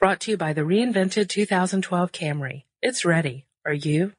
Brought 0.00 0.20
to 0.20 0.30
you 0.30 0.38
by 0.38 0.54
the 0.54 0.62
reinvented 0.62 1.28
2012 1.28 2.10
Camry. 2.10 2.62
It's 2.80 3.04
ready. 3.04 3.44
Are 3.66 3.74
you? 3.74 4.14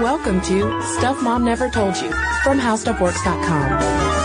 Welcome 0.00 0.40
to 0.40 0.82
Stuff 0.96 1.22
Mom 1.22 1.44
Never 1.44 1.68
Told 1.68 1.98
You 1.98 2.10
from 2.42 2.58
HowStuffWorks.com. 2.58 4.16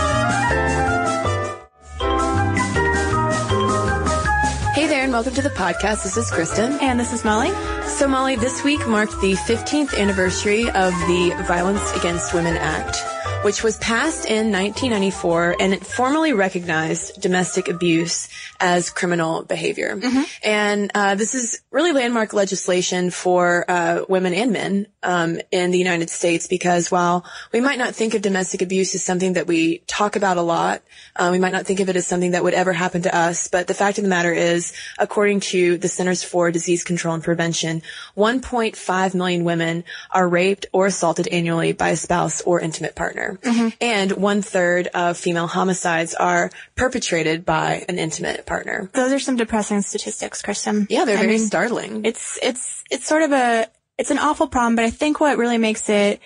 Hey 4.72 4.86
there, 4.86 5.02
and 5.02 5.12
welcome 5.12 5.34
to 5.34 5.42
the 5.42 5.50
podcast. 5.50 6.02
This 6.04 6.16
is 6.16 6.30
Kristen. 6.30 6.72
And 6.80 6.98
this 6.98 7.12
is 7.12 7.26
Molly. 7.26 7.50
So, 7.86 8.08
Molly, 8.08 8.36
this 8.36 8.64
week 8.64 8.88
marked 8.88 9.20
the 9.20 9.34
15th 9.34 9.94
anniversary 9.94 10.70
of 10.70 10.94
the 11.00 11.34
Violence 11.46 11.92
Against 11.96 12.32
Women 12.32 12.56
Act, 12.56 12.96
which 13.42 13.64
was 13.64 13.76
passed 13.78 14.24
in 14.24 14.52
1994, 14.52 15.56
and 15.58 15.74
it 15.74 15.84
formally 15.84 16.32
recognized 16.32 17.20
domestic 17.20 17.68
abuse 17.68 18.28
as 18.60 18.88
criminal 18.90 19.42
behavior. 19.42 19.96
Mm-hmm. 19.96 20.22
And 20.44 20.90
uh, 20.94 21.16
this 21.16 21.34
is 21.34 21.60
really 21.72 21.92
landmark 21.92 22.32
legislation 22.32 23.10
for 23.10 23.64
uh, 23.68 24.04
women 24.08 24.32
and 24.32 24.52
men 24.52 24.86
um, 25.02 25.40
in 25.50 25.72
the 25.72 25.78
United 25.78 26.08
States 26.08 26.46
because 26.46 26.90
while 26.90 27.24
we 27.52 27.60
might 27.60 27.78
not 27.78 27.96
think 27.96 28.14
of 28.14 28.22
domestic 28.22 28.62
abuse 28.62 28.94
as 28.94 29.02
something 29.02 29.32
that 29.32 29.48
we 29.48 29.78
talk 29.88 30.14
about 30.14 30.36
a 30.36 30.42
lot, 30.42 30.82
uh, 31.16 31.30
we 31.32 31.40
might 31.40 31.52
not 31.52 31.66
think 31.66 31.80
of 31.80 31.88
it 31.88 31.96
as 31.96 32.06
something 32.06 32.30
that 32.30 32.44
would 32.44 32.54
ever 32.54 32.72
happen 32.72 33.02
to 33.02 33.16
us, 33.16 33.48
but 33.48 33.66
the 33.66 33.74
fact 33.74 33.98
of 33.98 34.04
the 34.04 34.10
matter 34.10 34.32
is, 34.32 34.72
according 34.98 35.40
to 35.40 35.78
the 35.78 35.88
Centers 35.88 36.22
for 36.22 36.52
Disease 36.52 36.84
Control 36.84 37.14
and 37.14 37.24
Prevention, 37.24 37.82
1.5 38.16 39.14
million 39.14 39.42
women 39.42 39.82
are 40.12 40.28
raped 40.28 40.66
or 40.72 40.86
assaulted 40.86 41.26
annually 41.28 41.72
by 41.72 41.88
a 41.88 41.96
spouse 41.96 42.40
or 42.42 42.60
intimate 42.60 42.94
partner. 42.94 43.31
Mm-hmm. 43.40 43.68
And 43.80 44.12
one 44.12 44.42
third 44.42 44.88
of 44.88 45.16
female 45.16 45.46
homicides 45.46 46.14
are 46.14 46.50
perpetrated 46.74 47.44
by 47.44 47.84
an 47.88 47.98
intimate 47.98 48.46
partner. 48.46 48.90
Those 48.92 49.12
are 49.12 49.18
some 49.18 49.36
depressing 49.36 49.82
statistics, 49.82 50.42
Kristen. 50.42 50.86
Yeah, 50.90 51.04
they're 51.04 51.18
I 51.18 51.22
very 51.22 51.38
mean, 51.38 51.46
startling. 51.46 52.04
It's 52.04 52.38
it's 52.42 52.84
it's 52.90 53.06
sort 53.06 53.22
of 53.22 53.32
a 53.32 53.68
it's 53.98 54.10
an 54.10 54.18
awful 54.18 54.48
problem, 54.48 54.76
but 54.76 54.84
I 54.84 54.90
think 54.90 55.20
what 55.20 55.38
really 55.38 55.58
makes 55.58 55.88
it 55.88 56.20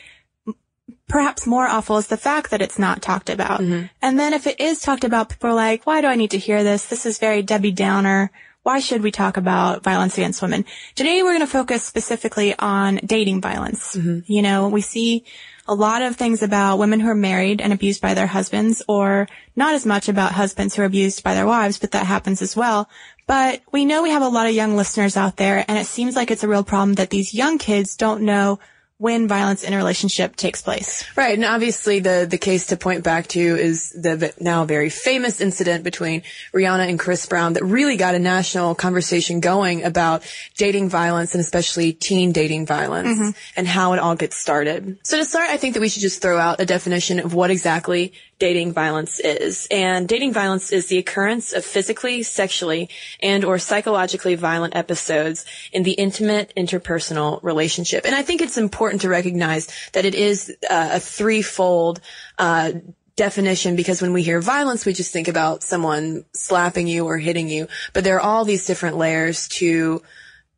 perhaps 1.09 1.47
more 1.47 1.67
awful 1.67 1.99
is 1.99 2.09
the 2.09 2.17
fact 2.17 2.51
that 2.51 2.63
it's 2.63 2.79
not 2.79 3.03
talked 3.03 3.31
about. 3.31 3.61
Mm-hmm. 3.61 3.87
And 4.03 4.19
then 4.19 4.33
if 4.33 4.47
it 4.47 4.61
is 4.61 4.81
talked 4.81 5.05
about, 5.05 5.29
people 5.29 5.51
are 5.51 5.55
like, 5.55 5.87
why 5.87 6.01
do 6.01 6.09
I 6.09 6.17
need 6.17 6.33
to 6.33 6.39
hear 6.39 6.65
this? 6.65 6.87
This 6.87 7.07
is 7.07 7.19
very 7.19 7.43
Debbie 7.43 7.73
Downer. 7.73 8.31
Why 8.63 8.81
should 8.81 9.03
we 9.03 9.13
talk 9.13 9.37
about 9.37 9.85
violence 9.85 10.19
against 10.19 10.43
women? 10.43 10.65
Today 10.97 11.23
we're 11.23 11.35
going 11.35 11.41
to 11.41 11.47
focus 11.47 11.85
specifically 11.85 12.59
on 12.59 12.97
dating 12.97 13.41
violence. 13.41 13.95
Mm-hmm. 13.95 14.33
You 14.33 14.43
know, 14.43 14.69
we 14.69 14.81
see 14.81 15.25
a 15.69 15.75
lot 15.75 16.03
of 16.03 16.17
things 16.17 16.43
about 16.43 16.79
women 16.79 17.01
who 17.01 17.09
are 17.09 17.15
married 17.15 17.61
and 17.61 17.73
abused 17.73 18.01
by 18.01 18.15
their 18.15 18.27
husbands 18.27 18.83
or 18.89 19.29
not 19.55 19.75
as 19.75 19.85
much 19.87 20.09
about 20.09 20.33
husbands 20.33 20.75
who 20.75 20.83
are 20.83 20.87
abused 20.87 21.23
by 21.23 21.35
their 21.35 21.47
wives, 21.47 21.79
but 21.79 21.91
that 21.93 22.07
happens 22.07 22.43
as 22.43 22.57
well. 22.57 22.89
But 23.27 23.63
we 23.73 23.85
know 23.85 24.03
we 24.03 24.11
have 24.11 24.23
a 24.23 24.29
lot 24.29 24.47
of 24.47 24.55
young 24.55 24.77
listeners 24.77 25.17
out 25.17 25.37
there 25.37 25.65
and 25.67 25.79
it 25.79 25.87
seems 25.87 26.15
like 26.15 26.31
it's 26.31 26.45
a 26.45 26.49
real 26.49 26.65
problem 26.65 26.95
that 26.95 27.11
these 27.11 27.35
young 27.35 27.59
kids 27.59 27.97
don't 27.97 28.23
know 28.23 28.61
when 28.99 29.29
violence 29.29 29.63
in 29.63 29.75
a 29.75 29.77
relationship 29.77 30.37
takes 30.37 30.63
place. 30.63 31.05
Right, 31.17 31.35
and 31.35 31.45
obviously 31.45 32.01
the 32.01 32.27
the 32.29 32.39
case 32.39 32.67
to 32.67 32.77
point 32.77 33.05
back 33.05 33.27
to 33.29 33.41
is 33.41 33.91
the 33.91 34.33
now 34.41 34.65
very 34.65 34.89
famous 34.89 35.41
incident 35.41 35.85
between 35.85 36.23
Rihanna 36.55 36.89
and 36.89 36.99
Chris 36.99 37.27
Brown 37.27 37.53
that 37.55 37.65
really 37.65 37.97
got 37.97 38.15
a 38.15 38.19
national 38.19 38.75
conversation 38.75 39.41
going 39.41 39.85
about 39.85 40.23
dating 40.57 40.89
violence 40.89 41.35
and 41.35 41.41
especially 41.41 41.93
teen 41.93 42.33
dating 42.33 42.65
violence 42.65 43.19
mm-hmm. 43.19 43.31
and 43.57 43.67
how 43.67 43.93
it 43.93 43.99
all 43.99 44.17
gets 44.17 44.37
started. 44.37 44.99
So 45.03 45.19
to 45.19 45.25
start, 45.25 45.51
I 45.51 45.59
think 45.59 45.75
that 45.75 45.81
we 45.81 45.89
should 45.89 46.03
just 46.03 46.23
throw 46.23 46.39
out 46.39 46.61
a 46.61 46.67
definition 46.67 47.21
of 47.21 47.35
what 47.35 47.51
exactly 47.51 48.15
dating 48.39 48.73
violence 48.73 49.19
is. 49.21 49.67
And 49.71 50.09
dating 50.09 50.33
violence 50.33 50.73
is 50.73 50.89
the 50.89 50.99
occurrence 50.99 51.53
of 51.53 51.65
physically, 51.65 52.23
sexually, 52.23 52.91
and 53.21 53.45
or 53.45 53.59
psychologically 53.59 54.35
violent 54.35 54.77
episodes 54.77 55.45
in 55.73 55.83
the 55.83 55.93
intimate 55.93 56.53
interpersonal 56.57 57.43
relationship. 57.43 58.05
And 58.05 58.15
I 58.15 58.23
think 58.23 58.43
it's 58.43 58.59
important 58.59 59.03
to 59.03 59.09
recognize 59.09 59.69
that 59.93 60.05
it 60.05 60.15
is 60.15 60.55
uh, 60.69 60.91
a 60.93 61.01
threefold 61.01 62.01
uh, 62.39 62.73
definition 63.17 63.77
because 63.77 64.03
when 64.03 64.13
we 64.13 64.23
hear 64.23 64.41
violence, 64.41 64.85
we 64.85 64.93
just 64.93 65.13
think 65.13 65.29
about 65.29 65.63
someone 65.63 66.25
slapping 66.33 66.87
you 66.87 67.07
or 67.07 67.17
hitting 67.17 67.49
you. 67.49 67.67
But 67.95 68.05
there 68.05 68.17
are 68.17 68.21
all 68.21 68.45
these 68.45 68.67
different 68.67 68.99
layers 68.99 69.49
to 69.49 70.03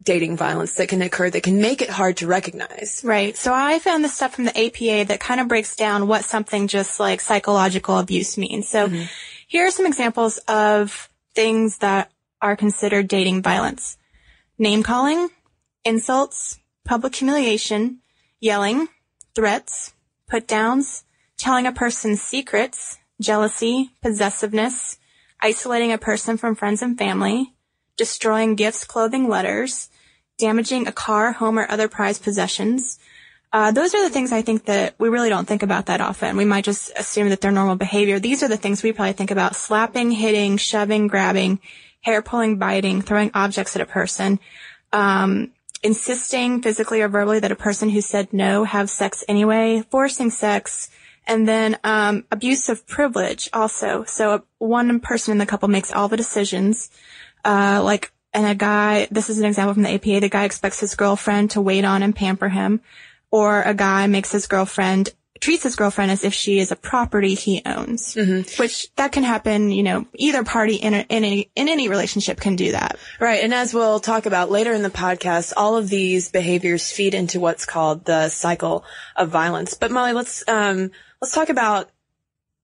dating 0.02 0.36
violence 0.36 0.74
that 0.74 0.88
can 0.88 1.02
occur 1.02 1.28
that 1.28 1.42
can 1.42 1.60
make 1.60 1.82
it 1.82 1.90
hard 1.90 2.16
to 2.18 2.26
recognize. 2.26 3.02
Right. 3.04 3.36
So 3.36 3.52
I 3.52 3.78
found 3.78 4.04
this 4.04 4.14
stuff 4.14 4.34
from 4.34 4.44
the 4.44 4.58
APA 4.58 5.08
that 5.08 5.20
kind 5.20 5.40
of 5.40 5.48
breaks 5.48 5.76
down 5.76 6.06
what 6.06 6.24
something 6.24 6.68
just 6.68 7.00
like 7.00 7.20
psychological 7.20 7.98
abuse 7.98 8.38
means. 8.38 8.68
So 8.68 8.88
mm-hmm. 8.88 9.04
here 9.46 9.66
are 9.66 9.70
some 9.70 9.86
examples 9.86 10.38
of 10.48 11.08
things 11.34 11.78
that 11.78 12.10
are 12.40 12.56
considered 12.56 13.08
dating 13.08 13.42
violence. 13.42 13.98
Name 14.56 14.82
calling, 14.82 15.28
insults, 15.84 16.58
public 16.84 17.14
humiliation, 17.14 18.00
yelling, 18.40 18.88
threats, 19.34 19.92
put 20.28 20.46
downs, 20.46 21.04
telling 21.36 21.66
a 21.66 21.72
person 21.72 22.16
secrets, 22.16 22.98
jealousy, 23.20 23.90
possessiveness, 24.02 24.98
isolating 25.40 25.92
a 25.92 25.98
person 25.98 26.36
from 26.36 26.54
friends 26.54 26.82
and 26.82 26.98
family, 26.98 27.52
destroying 27.98 28.54
gifts, 28.54 28.84
clothing, 28.84 29.28
letters, 29.28 29.90
damaging 30.38 30.86
a 30.86 30.92
car, 30.92 31.32
home, 31.32 31.58
or 31.58 31.70
other 31.70 31.88
prized 31.88 32.22
possessions. 32.22 32.98
Uh, 33.52 33.72
those 33.72 33.94
are 33.94 34.02
the 34.02 34.10
things 34.10 34.32
I 34.32 34.42
think 34.42 34.66
that 34.66 34.94
we 34.98 35.08
really 35.08 35.28
don't 35.28 35.46
think 35.46 35.62
about 35.62 35.86
that 35.86 36.00
often. 36.00 36.36
We 36.36 36.44
might 36.44 36.64
just 36.64 36.92
assume 36.96 37.30
that 37.30 37.40
they're 37.40 37.50
normal 37.50 37.76
behavior. 37.76 38.18
These 38.18 38.42
are 38.42 38.48
the 38.48 38.58
things 38.58 38.82
we 38.82 38.92
probably 38.92 39.14
think 39.14 39.30
about 39.30 39.56
slapping, 39.56 40.10
hitting, 40.10 40.58
shoving, 40.58 41.08
grabbing, 41.08 41.60
hair 42.00 42.22
pulling, 42.22 42.58
biting, 42.58 43.02
throwing 43.02 43.30
objects 43.34 43.74
at 43.74 43.82
a 43.82 43.86
person, 43.86 44.38
um, 44.92 45.52
insisting 45.82 46.60
physically 46.62 47.00
or 47.00 47.08
verbally 47.08 47.40
that 47.40 47.52
a 47.52 47.56
person 47.56 47.88
who 47.88 48.00
said 48.00 48.32
no 48.32 48.64
have 48.64 48.90
sex 48.90 49.24
anyway, 49.28 49.82
forcing 49.90 50.30
sex, 50.30 50.90
and 51.26 51.48
then 51.48 51.78
um, 51.84 52.24
abuse 52.30 52.68
of 52.68 52.86
privilege 52.86 53.48
also. 53.52 54.04
So 54.04 54.44
one 54.58 55.00
person 55.00 55.32
in 55.32 55.38
the 55.38 55.46
couple 55.46 55.68
makes 55.68 55.92
all 55.92 56.08
the 56.08 56.16
decisions, 56.16 56.90
uh, 57.48 57.82
like, 57.82 58.12
and 58.34 58.46
a 58.46 58.54
guy, 58.54 59.08
this 59.10 59.30
is 59.30 59.38
an 59.38 59.46
example 59.46 59.74
from 59.74 59.82
the 59.84 59.94
APA, 59.94 60.20
the 60.20 60.28
guy 60.28 60.44
expects 60.44 60.80
his 60.80 60.94
girlfriend 60.94 61.52
to 61.52 61.60
wait 61.60 61.84
on 61.84 62.02
and 62.02 62.14
pamper 62.14 62.48
him, 62.48 62.80
or 63.30 63.62
a 63.62 63.74
guy 63.74 64.06
makes 64.06 64.32
his 64.32 64.46
girlfriend 64.46 65.10
treats 65.40 65.62
his 65.62 65.76
girlfriend 65.76 66.10
as 66.10 66.24
if 66.24 66.34
she 66.34 66.58
is 66.58 66.72
a 66.72 66.76
property 66.76 67.34
he 67.34 67.62
owns, 67.64 68.14
mm-hmm. 68.14 68.60
which 68.60 68.92
that 68.96 69.12
can 69.12 69.22
happen, 69.22 69.70
you 69.70 69.82
know, 69.82 70.06
either 70.14 70.42
party 70.44 70.74
in 70.74 70.94
a, 70.94 70.98
in 71.08 71.24
any, 71.24 71.50
in 71.54 71.68
any 71.68 71.88
relationship 71.88 72.40
can 72.40 72.56
do 72.56 72.72
that. 72.72 72.98
Right. 73.20 73.42
And 73.42 73.54
as 73.54 73.72
we'll 73.72 74.00
talk 74.00 74.26
about 74.26 74.50
later 74.50 74.72
in 74.72 74.82
the 74.82 74.90
podcast, 74.90 75.52
all 75.56 75.76
of 75.76 75.88
these 75.88 76.30
behaviors 76.30 76.90
feed 76.90 77.14
into 77.14 77.40
what's 77.40 77.66
called 77.66 78.04
the 78.04 78.28
cycle 78.28 78.84
of 79.16 79.28
violence. 79.28 79.74
But 79.74 79.90
Molly, 79.90 80.12
let's, 80.12 80.42
um, 80.48 80.90
let's 81.20 81.34
talk 81.34 81.50
about 81.50 81.88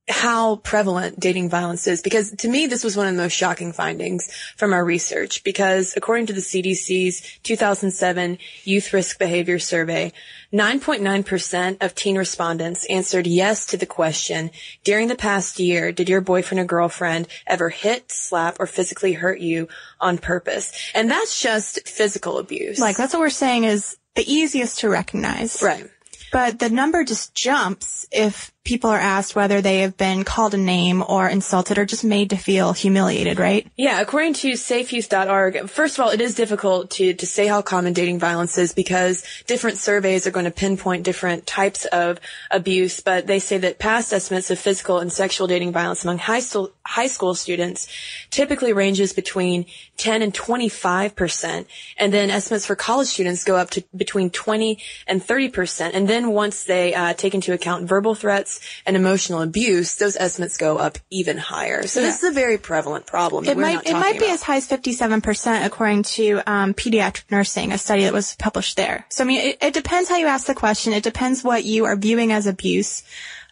how 0.09 0.57
prevalent 0.57 1.19
dating 1.19 1.49
violence 1.49 1.87
is 1.87 2.03
because 2.03 2.31
to 2.33 2.49
me 2.49 2.67
this 2.67 2.85
was 2.85 2.97
one 2.97 3.07
of 3.07 3.15
the 3.15 3.23
most 3.23 3.33
shocking 3.33 3.73
findings 3.73 4.31
from 4.57 4.75
our 4.75 4.85
research 4.85 5.43
because 5.45 5.95
according 5.97 6.27
to 6.27 6.35
the 6.35 6.43
CDC's 6.43 7.39
2007 7.43 8.37
youth 8.65 8.93
risk 8.93 9.19
behavior 9.19 9.59
survey 9.59 10.13
9.9% 10.53 11.83
of 11.83 11.95
teen 11.95 12.19
respondents 12.19 12.85
answered 12.87 13.27
yes 13.27 13.67
to 13.67 13.77
the 13.77 13.87
question 13.87 14.51
during 14.85 15.09
the 15.09 15.17
past 15.17 15.59
year 15.59 15.91
did 15.91 16.09
your 16.09 16.21
boyfriend 16.21 16.61
or 16.61 16.65
girlfriend 16.65 17.27
ever 17.47 17.71
hit 17.71 18.13
slap 18.13 18.57
or 18.61 18.67
physically 18.67 19.15
hurt 19.15 19.41
you 19.41 19.69
on 20.01 20.19
purpose? 20.19 20.73
And 20.95 21.11
that's 21.11 21.41
just 21.41 21.89
physical 21.89 22.39
abuse. 22.39 22.79
Like 22.79 22.97
that's 22.97 23.13
what 23.13 23.21
we're 23.21 23.31
saying 23.31 23.65
is 23.65 23.97
the 24.15 24.31
easiest 24.31 24.81
to 24.81 24.89
recognize. 24.89 25.63
Right. 25.63 25.89
But 26.33 26.59
the 26.59 26.71
number 26.71 27.05
just 27.05 27.35
jumps 27.35 28.07
if 28.11 28.53
people 28.65 28.89
are 28.89 28.99
asked 28.99 29.37
whether 29.37 29.61
they 29.61 29.81
have 29.81 29.97
been 29.99 30.25
called 30.25 30.55
a 30.55 30.57
name 30.57 31.05
or 31.07 31.29
insulted 31.29 31.77
or 31.77 31.85
just 31.85 32.03
made 32.03 32.31
to 32.31 32.37
feel 32.37 32.73
humiliated, 32.73 33.39
right? 33.39 33.71
Yeah, 33.77 34.01
according 34.01 34.33
to 34.35 34.53
safeyouth.org, 34.53 35.69
first 35.69 35.99
of 35.99 36.05
all, 36.05 36.11
it 36.11 36.23
is 36.23 36.35
difficult 36.35 36.91
to, 36.93 37.13
to 37.13 37.27
say 37.27 37.47
how 37.47 37.61
common 37.61 37.93
dating 37.93 38.19
violence 38.19 38.57
is 38.57 38.73
because 38.73 39.23
different 39.47 39.77
surveys 39.77 40.27
are 40.27 40.31
going 40.31 40.47
to 40.47 40.51
pinpoint 40.51 41.03
different 41.05 41.47
types 41.47 41.85
of 41.87 42.19
abuse, 42.51 43.01
but 43.01 43.27
they 43.27 43.39
say 43.39 43.59
that 43.59 43.79
past 43.79 44.15
estimates 44.15 44.51
of 44.51 44.59
physical 44.59 44.99
and 44.99 45.13
sexual 45.13 45.47
dating 45.47 45.73
violence 45.73 46.03
among 46.03 46.17
high 46.17 46.41
school, 46.41 46.73
high 46.87 47.07
school 47.07 47.35
students 47.35 47.87
typically 48.31 48.73
ranges 48.73 49.13
between 49.13 49.67
10 49.99 50.23
and 50.23 50.33
25%. 50.33 51.67
And 51.99 52.13
then 52.13 52.31
estimates 52.31 52.67
for 52.67 52.77
college 52.77 53.09
students 53.09 53.45
go 53.45 53.57
up 53.57 53.71
to 53.71 53.85
between 53.95 54.31
20 54.31 54.79
and 55.07 55.23
30%. 55.23 55.91
And 55.93 56.09
then 56.09 56.31
once 56.31 56.65
they 56.65 56.95
uh, 56.95 57.13
take 57.13 57.35
into 57.35 57.53
account 57.53 57.89
verbal 57.89 58.15
threats, 58.15 58.54
and 58.87 58.97
emotional 58.97 59.43
abuse, 59.43 59.97
those 59.97 60.17
estimates 60.17 60.57
go 60.57 60.79
up 60.79 60.99
even 61.11 61.39
higher. 61.39 61.87
So 61.87 62.01
yeah. 62.01 62.07
this 62.07 62.23
is 62.23 62.31
a 62.31 62.33
very 62.33 62.59
prevalent 62.59 63.07
problem. 63.07 63.47
It 63.47 63.57
might 63.57 63.87
it 63.87 63.93
might 63.95 64.19
be 64.19 64.27
as 64.27 64.43
high 64.43 64.57
as 64.57 64.67
fifty 64.67 64.93
seven 64.93 65.21
percent 65.21 65.67
according 65.67 66.05
to 66.05 66.41
um, 66.47 66.75
pediatric 66.75 67.31
nursing, 67.31 67.73
a 67.73 67.79
study 67.79 68.05
that 68.05 68.13
was 68.13 68.35
published 68.37 68.77
there. 68.77 69.07
So 69.11 69.25
I 69.25 69.27
mean, 69.27 69.41
it, 69.41 69.59
it, 69.61 69.75
depends 69.75 70.09
how 70.09 70.17
you 70.17 70.27
ask 70.27 70.47
the 70.47 70.55
question. 70.55 70.93
It 70.93 71.03
depends 71.03 71.43
what 71.43 71.65
you 71.65 71.85
are 71.85 71.97
viewing 71.97 72.33
as 72.33 72.47
abuse. 72.47 73.05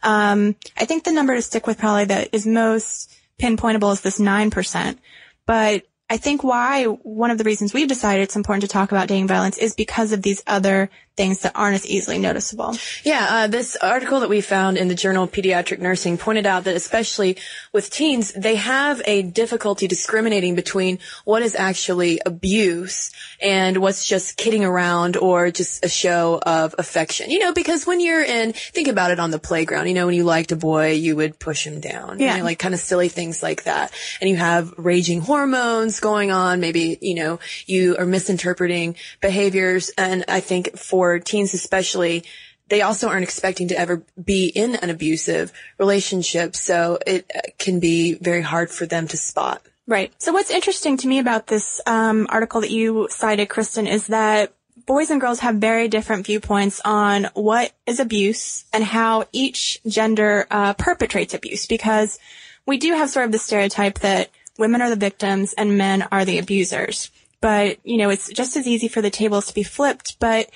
Um, 0.02 0.56
I 0.76 0.84
think 0.84 1.04
the 1.04 1.12
number 1.12 1.34
to 1.34 1.43
stick 1.43 1.66
with 1.66 1.78
probably 1.78 2.06
that 2.06 2.31
is 2.32 2.46
most 2.46 3.12
pinpointable 3.38 3.93
is 3.93 4.00
this 4.00 4.19
nine 4.19 4.50
percent, 4.50 4.99
but 5.46 5.84
I 6.12 6.19
think 6.19 6.44
why 6.44 6.84
one 6.84 7.31
of 7.31 7.38
the 7.38 7.44
reasons 7.44 7.72
we've 7.72 7.88
decided 7.88 8.22
it's 8.22 8.37
important 8.37 8.60
to 8.62 8.69
talk 8.69 8.93
about 8.93 9.08
dating 9.08 9.28
violence 9.28 9.56
is 9.56 9.75
because 9.75 10.12
of 10.12 10.20
these 10.20 10.43
other 10.46 10.90
things 11.17 11.41
that 11.41 11.53
aren't 11.55 11.75
as 11.75 11.87
easily 11.87 12.19
noticeable. 12.19 12.75
Yeah, 13.05 13.26
uh, 13.29 13.47
this 13.47 13.76
article 13.76 14.20
that 14.20 14.31
we 14.31 14.41
found 14.41 14.79
in 14.79 14.88
the 14.88 14.94
Journal 14.94 15.25
of 15.25 15.32
Pediatric 15.32 15.79
Nursing 15.79 16.17
pointed 16.17 16.47
out 16.47 16.64
that 16.64 16.75
especially 16.75 17.37
with 17.73 17.91
teens, 17.91 18.32
they 18.32 18.56
have 18.56 19.03
a 19.05 19.23
difficulty 19.23 19.87
discriminating 19.87 20.55
between 20.55 20.99
what 21.25 21.43
is 21.43 21.55
actually 21.55 22.20
abuse 22.25 23.11
and 23.43 23.79
what's 23.79 24.06
just 24.06 24.38
kidding 24.38 24.64
around 24.64 25.17
or 25.19 25.50
just 25.50 25.85
a 25.85 25.88
show 25.88 26.41
of 26.44 26.75
affection. 26.79 27.31
You 27.31 27.41
know, 27.41 27.53
because 27.53 27.87
when 27.87 28.00
you're 28.00 28.25
in, 28.25 28.53
think 28.55 28.88
about 28.88 29.11
it 29.11 29.20
on 29.20 29.31
the 29.31 29.38
playground, 29.38 29.88
you 29.88 29.94
know, 29.94 30.06
when 30.06 30.14
you 30.14 30.25
liked 30.25 30.53
a 30.53 30.56
boy, 30.56 30.93
you 30.93 31.14
would 31.17 31.38
push 31.38 31.67
him 31.67 31.81
down. 31.81 32.20
Yeah. 32.20 32.32
You 32.32 32.38
know, 32.38 32.44
like 32.44 32.59
kind 32.59 32.73
of 32.73 32.81
silly 32.81 33.11
things 33.11 33.43
like 33.43 33.64
that. 33.64 33.93
And 34.20 34.31
you 34.31 34.37
have 34.37 34.73
raging 34.79 35.20
hormones 35.20 36.00
going 36.00 36.31
on. 36.31 36.61
Maybe, 36.61 36.97
you 37.03 37.17
know, 37.17 37.38
you 37.67 37.97
are 37.99 38.06
misinterpreting 38.06 38.97
behaviors. 39.20 39.91
And 39.99 40.25
I 40.29 40.41
think 40.41 40.79
for 40.79 41.01
for 41.02 41.19
teens 41.19 41.52
especially, 41.52 42.22
they 42.69 42.81
also 42.81 43.08
aren't 43.08 43.25
expecting 43.25 43.66
to 43.66 43.76
ever 43.76 44.04
be 44.25 44.46
in 44.46 44.76
an 44.76 44.88
abusive 44.88 45.52
relationship. 45.78 46.54
So 46.54 47.00
it 47.04 47.28
uh, 47.34 47.40
can 47.58 47.81
be 47.81 48.14
very 48.14 48.40
hard 48.40 48.70
for 48.70 48.87
them 48.87 49.08
to 49.08 49.16
spot. 49.16 49.66
Right. 49.88 50.12
So 50.19 50.32
what's 50.32 50.52
interesting 50.52 50.96
to 50.99 51.08
me 51.08 51.19
about 51.19 51.49
this 51.49 51.81
um, 51.87 52.28
article 52.31 52.60
that 52.60 52.70
you 52.70 53.08
cited, 53.10 53.49
Kristen, 53.49 53.88
is 53.88 54.06
that 54.06 54.54
boys 54.87 55.10
and 55.10 55.20
girls 55.20 55.40
have 55.40 55.56
very 55.56 55.88
different 55.88 56.25
viewpoints 56.25 56.81
on 56.84 57.26
what 57.34 57.72
is 57.84 57.99
abuse 57.99 58.64
and 58.72 58.84
how 58.84 59.25
each 59.32 59.81
gender 59.84 60.46
uh, 60.52 60.75
perpetrates 60.75 61.34
abuse 61.34 61.66
because 61.66 62.20
we 62.64 62.78
do 62.78 62.94
have 62.94 63.10
sort 63.10 63.26
of 63.26 63.32
the 63.32 63.40
stereotype 63.40 63.99
that 63.99 64.31
women 64.56 64.81
are 64.81 64.90
the 64.90 64.94
victims 64.94 65.52
and 65.54 65.76
men 65.76 66.06
are 66.12 66.25
the 66.25 66.38
abusers. 66.38 67.10
But, 67.40 67.78
you 67.82 67.96
know, 67.96 68.08
it's 68.08 68.28
just 68.28 68.56
as 68.56 68.69
easy 68.69 68.87
for 68.87 69.02
the 69.02 69.10
tables 69.10 69.49
to 69.49 69.54
be 69.54 69.64
flipped, 69.64 70.20
but 70.20 70.49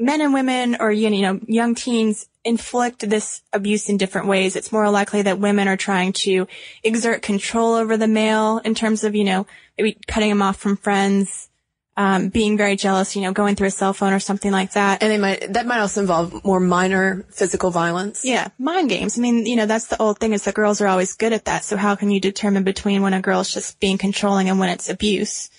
men 0.00 0.22
and 0.22 0.32
women 0.32 0.78
or, 0.80 0.90
you 0.90 1.10
know, 1.22 1.38
young 1.46 1.74
teens 1.74 2.26
inflict 2.42 3.08
this 3.08 3.42
abuse 3.52 3.90
in 3.90 3.98
different 3.98 4.26
ways. 4.26 4.56
It's 4.56 4.72
more 4.72 4.88
likely 4.90 5.22
that 5.22 5.38
women 5.38 5.68
are 5.68 5.76
trying 5.76 6.14
to 6.24 6.48
exert 6.82 7.20
control 7.20 7.74
over 7.74 7.98
the 7.98 8.08
male 8.08 8.58
in 8.64 8.74
terms 8.74 9.04
of, 9.04 9.14
you 9.14 9.24
know, 9.24 9.46
maybe 9.76 9.98
cutting 10.08 10.30
him 10.30 10.40
off 10.40 10.56
from 10.56 10.78
friends, 10.78 11.50
um, 11.98 12.30
being 12.30 12.56
very 12.56 12.76
jealous, 12.76 13.14
you 13.14 13.20
know, 13.20 13.32
going 13.32 13.56
through 13.56 13.66
a 13.66 13.70
cell 13.70 13.92
phone 13.92 14.14
or 14.14 14.20
something 14.20 14.50
like 14.50 14.72
that. 14.72 15.02
And 15.02 15.12
they 15.12 15.18
might, 15.18 15.52
that 15.52 15.66
might 15.66 15.80
also 15.80 16.00
involve 16.00 16.44
more 16.46 16.60
minor 16.60 17.26
physical 17.28 17.70
violence. 17.70 18.24
Yeah, 18.24 18.48
mind 18.58 18.88
games. 18.88 19.18
I 19.18 19.20
mean, 19.20 19.44
you 19.44 19.56
know, 19.56 19.66
that's 19.66 19.88
the 19.88 20.00
old 20.00 20.18
thing 20.18 20.32
is 20.32 20.44
that 20.44 20.54
girls 20.54 20.80
are 20.80 20.86
always 20.86 21.12
good 21.12 21.34
at 21.34 21.44
that. 21.44 21.62
So 21.62 21.76
how 21.76 21.94
can 21.94 22.10
you 22.10 22.20
determine 22.20 22.62
between 22.62 23.02
when 23.02 23.12
a 23.12 23.20
girl's 23.20 23.52
just 23.52 23.78
being 23.80 23.98
controlling 23.98 24.48
and 24.48 24.58
when 24.58 24.70
it's 24.70 24.88
abuse? 24.88 25.50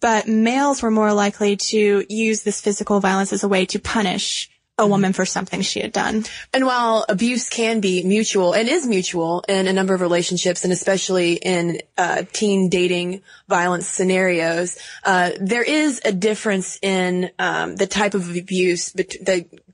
But 0.00 0.28
males 0.28 0.82
were 0.82 0.90
more 0.90 1.12
likely 1.12 1.56
to 1.56 2.04
use 2.08 2.42
this 2.42 2.60
physical 2.60 3.00
violence 3.00 3.32
as 3.32 3.44
a 3.44 3.48
way 3.48 3.66
to 3.66 3.78
punish 3.78 4.50
a 4.78 4.82
mm-hmm. 4.82 4.90
woman 4.90 5.12
for 5.12 5.26
something 5.26 5.60
she 5.60 5.80
had 5.80 5.92
done. 5.92 6.24
And 6.54 6.64
while 6.64 7.04
abuse 7.08 7.48
can 7.48 7.80
be 7.80 8.02
mutual 8.04 8.52
and 8.52 8.68
is 8.68 8.86
mutual 8.86 9.44
in 9.48 9.66
a 9.66 9.72
number 9.72 9.94
of 9.94 10.00
relationships 10.00 10.64
and 10.64 10.72
especially 10.72 11.34
in 11.34 11.80
uh, 11.96 12.22
teen 12.32 12.68
dating 12.68 13.22
violence 13.48 13.88
scenarios, 13.88 14.78
uh, 15.04 15.32
there 15.40 15.64
is 15.64 16.00
a 16.04 16.12
difference 16.12 16.78
in 16.80 17.30
um, 17.38 17.76
the 17.76 17.86
type 17.86 18.14
of 18.14 18.34
abuse 18.36 18.92
that 18.92 19.26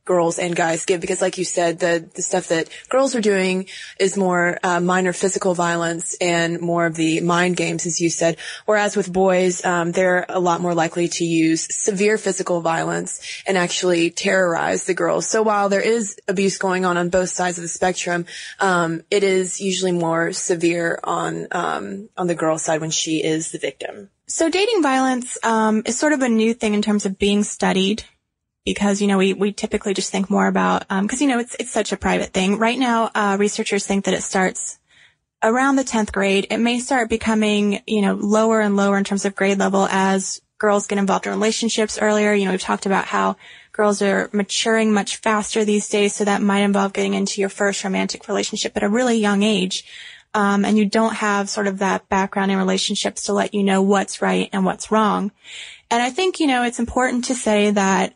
girls 0.05 0.39
and 0.39 0.55
guys 0.55 0.85
give 0.85 1.01
because 1.01 1.23
like 1.23 1.39
you 1.39 1.45
said 1.45 1.79
the 1.79 2.09
the 2.15 2.23
stuff 2.23 2.49
that 2.49 2.69
girls 2.89 3.15
are 3.15 3.21
doing 3.21 3.67
is 3.99 4.17
more 4.17 4.59
uh, 4.63 4.81
minor 4.81 5.13
physical 5.13 5.55
violence 5.55 6.15
and 6.21 6.61
more 6.61 6.87
of 6.87 6.95
the 6.95 7.21
mind 7.21 7.57
games 7.57 7.87
as 7.87 8.01
you 8.01 8.11
said. 8.11 8.37
Whereas 8.67 8.97
with 8.97 9.13
boys 9.13 9.65
um, 9.65 9.93
they're 9.93 10.27
a 10.29 10.41
lot 10.41 10.61
more 10.61 10.75
likely 10.75 11.09
to 11.09 11.25
use 11.25 11.75
severe 11.75 12.19
physical 12.19 12.61
violence 12.61 13.43
and 13.47 13.57
actually 13.57 14.11
terrorize 14.11 14.85
the 14.85 14.95
girls. 14.95 15.27
So 15.29 15.43
while 15.43 15.69
there 15.69 15.81
is 15.81 16.17
abuse 16.29 16.59
going 16.59 16.85
on 16.85 16.97
on 16.97 17.09
both 17.09 17.31
sides 17.31 17.59
of 17.59 17.63
the 17.63 17.69
spectrum 17.69 18.27
um, 18.61 19.03
it 19.11 19.23
is 19.23 19.61
usually 19.61 19.93
more 19.93 20.33
severe 20.33 21.01
on 21.03 21.49
um, 21.53 22.09
on 22.17 22.27
the 22.27 22.35
girl 22.35 22.59
side 22.59 22.81
when 22.81 22.91
she 22.91 23.23
is 23.25 23.53
the 23.53 23.59
victim. 23.59 24.11
So 24.27 24.51
dating 24.51 24.83
violence 24.83 25.39
um, 25.43 25.83
is 25.87 25.99
sort 25.99 26.13
of 26.13 26.23
a 26.23 26.29
new 26.29 26.55
thing 26.55 26.75
in 26.75 26.83
terms 26.83 27.07
of 27.07 27.19
being 27.19 27.45
studied 27.45 28.05
because 28.65 29.01
you 29.01 29.07
know 29.07 29.19
we 29.19 29.33
we 29.35 29.53
typically 29.53 29.95
just 29.95 30.11
think 30.11 30.31
more 30.31 30.47
about 30.47 30.89
because 30.89 31.21
um, 31.21 31.29
you 31.29 31.29
know 31.29 31.39
it's 31.39 31.55
it's 31.59 31.71
such 31.71 31.93
a 31.93 31.97
private 31.97 32.33
thing. 32.33 32.59
Right 32.59 32.79
now, 32.79 33.11
uh, 33.15 33.37
researchers 33.39 33.87
think 33.87 34.07
that 34.07 34.15
it 34.15 34.23
starts 34.23 34.79
around 35.43 35.77
the 35.77 35.85
tenth 35.85 36.13
grade. 36.13 36.47
It 36.51 36.59
may 36.59 36.79
start 36.79 37.09
becoming 37.09 37.83
you 37.87 38.03
know 38.03 38.15
lower 38.15 38.61
and 38.61 38.77
lower 38.77 38.97
in 38.97 39.05
terms 39.05 39.25
of 39.25 39.35
grade 39.35 39.59
level 39.59 39.87
as 39.91 40.41
girls 40.59 40.87
get 40.87 40.99
involved 40.99 41.27
in 41.27 41.33
relationships 41.33 41.99
earlier. 41.99 42.33
You 42.33 42.47
know 42.47 42.53
we've 42.53 42.61
talked 42.61 42.87
about 42.87 43.05
how 43.05 43.37
girls 43.73 44.01
are 44.01 44.31
maturing 44.33 44.93
much 44.93 45.17
faster 45.17 45.65
these 45.65 45.89
days, 45.89 46.15
so 46.15 46.25
that 46.25 46.43
might 46.43 46.61
involve 46.61 46.93
getting 46.93 47.15
into 47.15 47.41
your 47.41 47.51
first 47.51 47.85
romantic 47.85 48.29
relationship 48.29 48.77
at 48.77 48.83
a 48.83 48.89
really 48.89 49.19
young 49.19 49.43
age. 49.43 49.85
Um, 50.37 50.65
and 50.65 50.77
you 50.77 50.85
don't 50.85 51.15
have 51.15 51.49
sort 51.49 51.69
of 51.69 51.79
that 51.79 52.09
background 52.09 52.51
in 52.51 52.59
relationships 52.59 53.23
to 53.25 53.33
let 53.33 53.55
you 53.55 53.63
know 53.63 53.83
what's 53.83 54.21
right 54.21 54.49
and 54.53 54.65
what's 54.65 54.91
wrong. 54.91 55.31
And 55.93 56.03
I 56.03 56.11
think, 56.11 56.41
you 56.41 56.49
know, 56.49 56.65
it's 56.65 56.81
important 56.81 57.27
to 57.27 57.37
say 57.37 57.71
that 57.71 58.15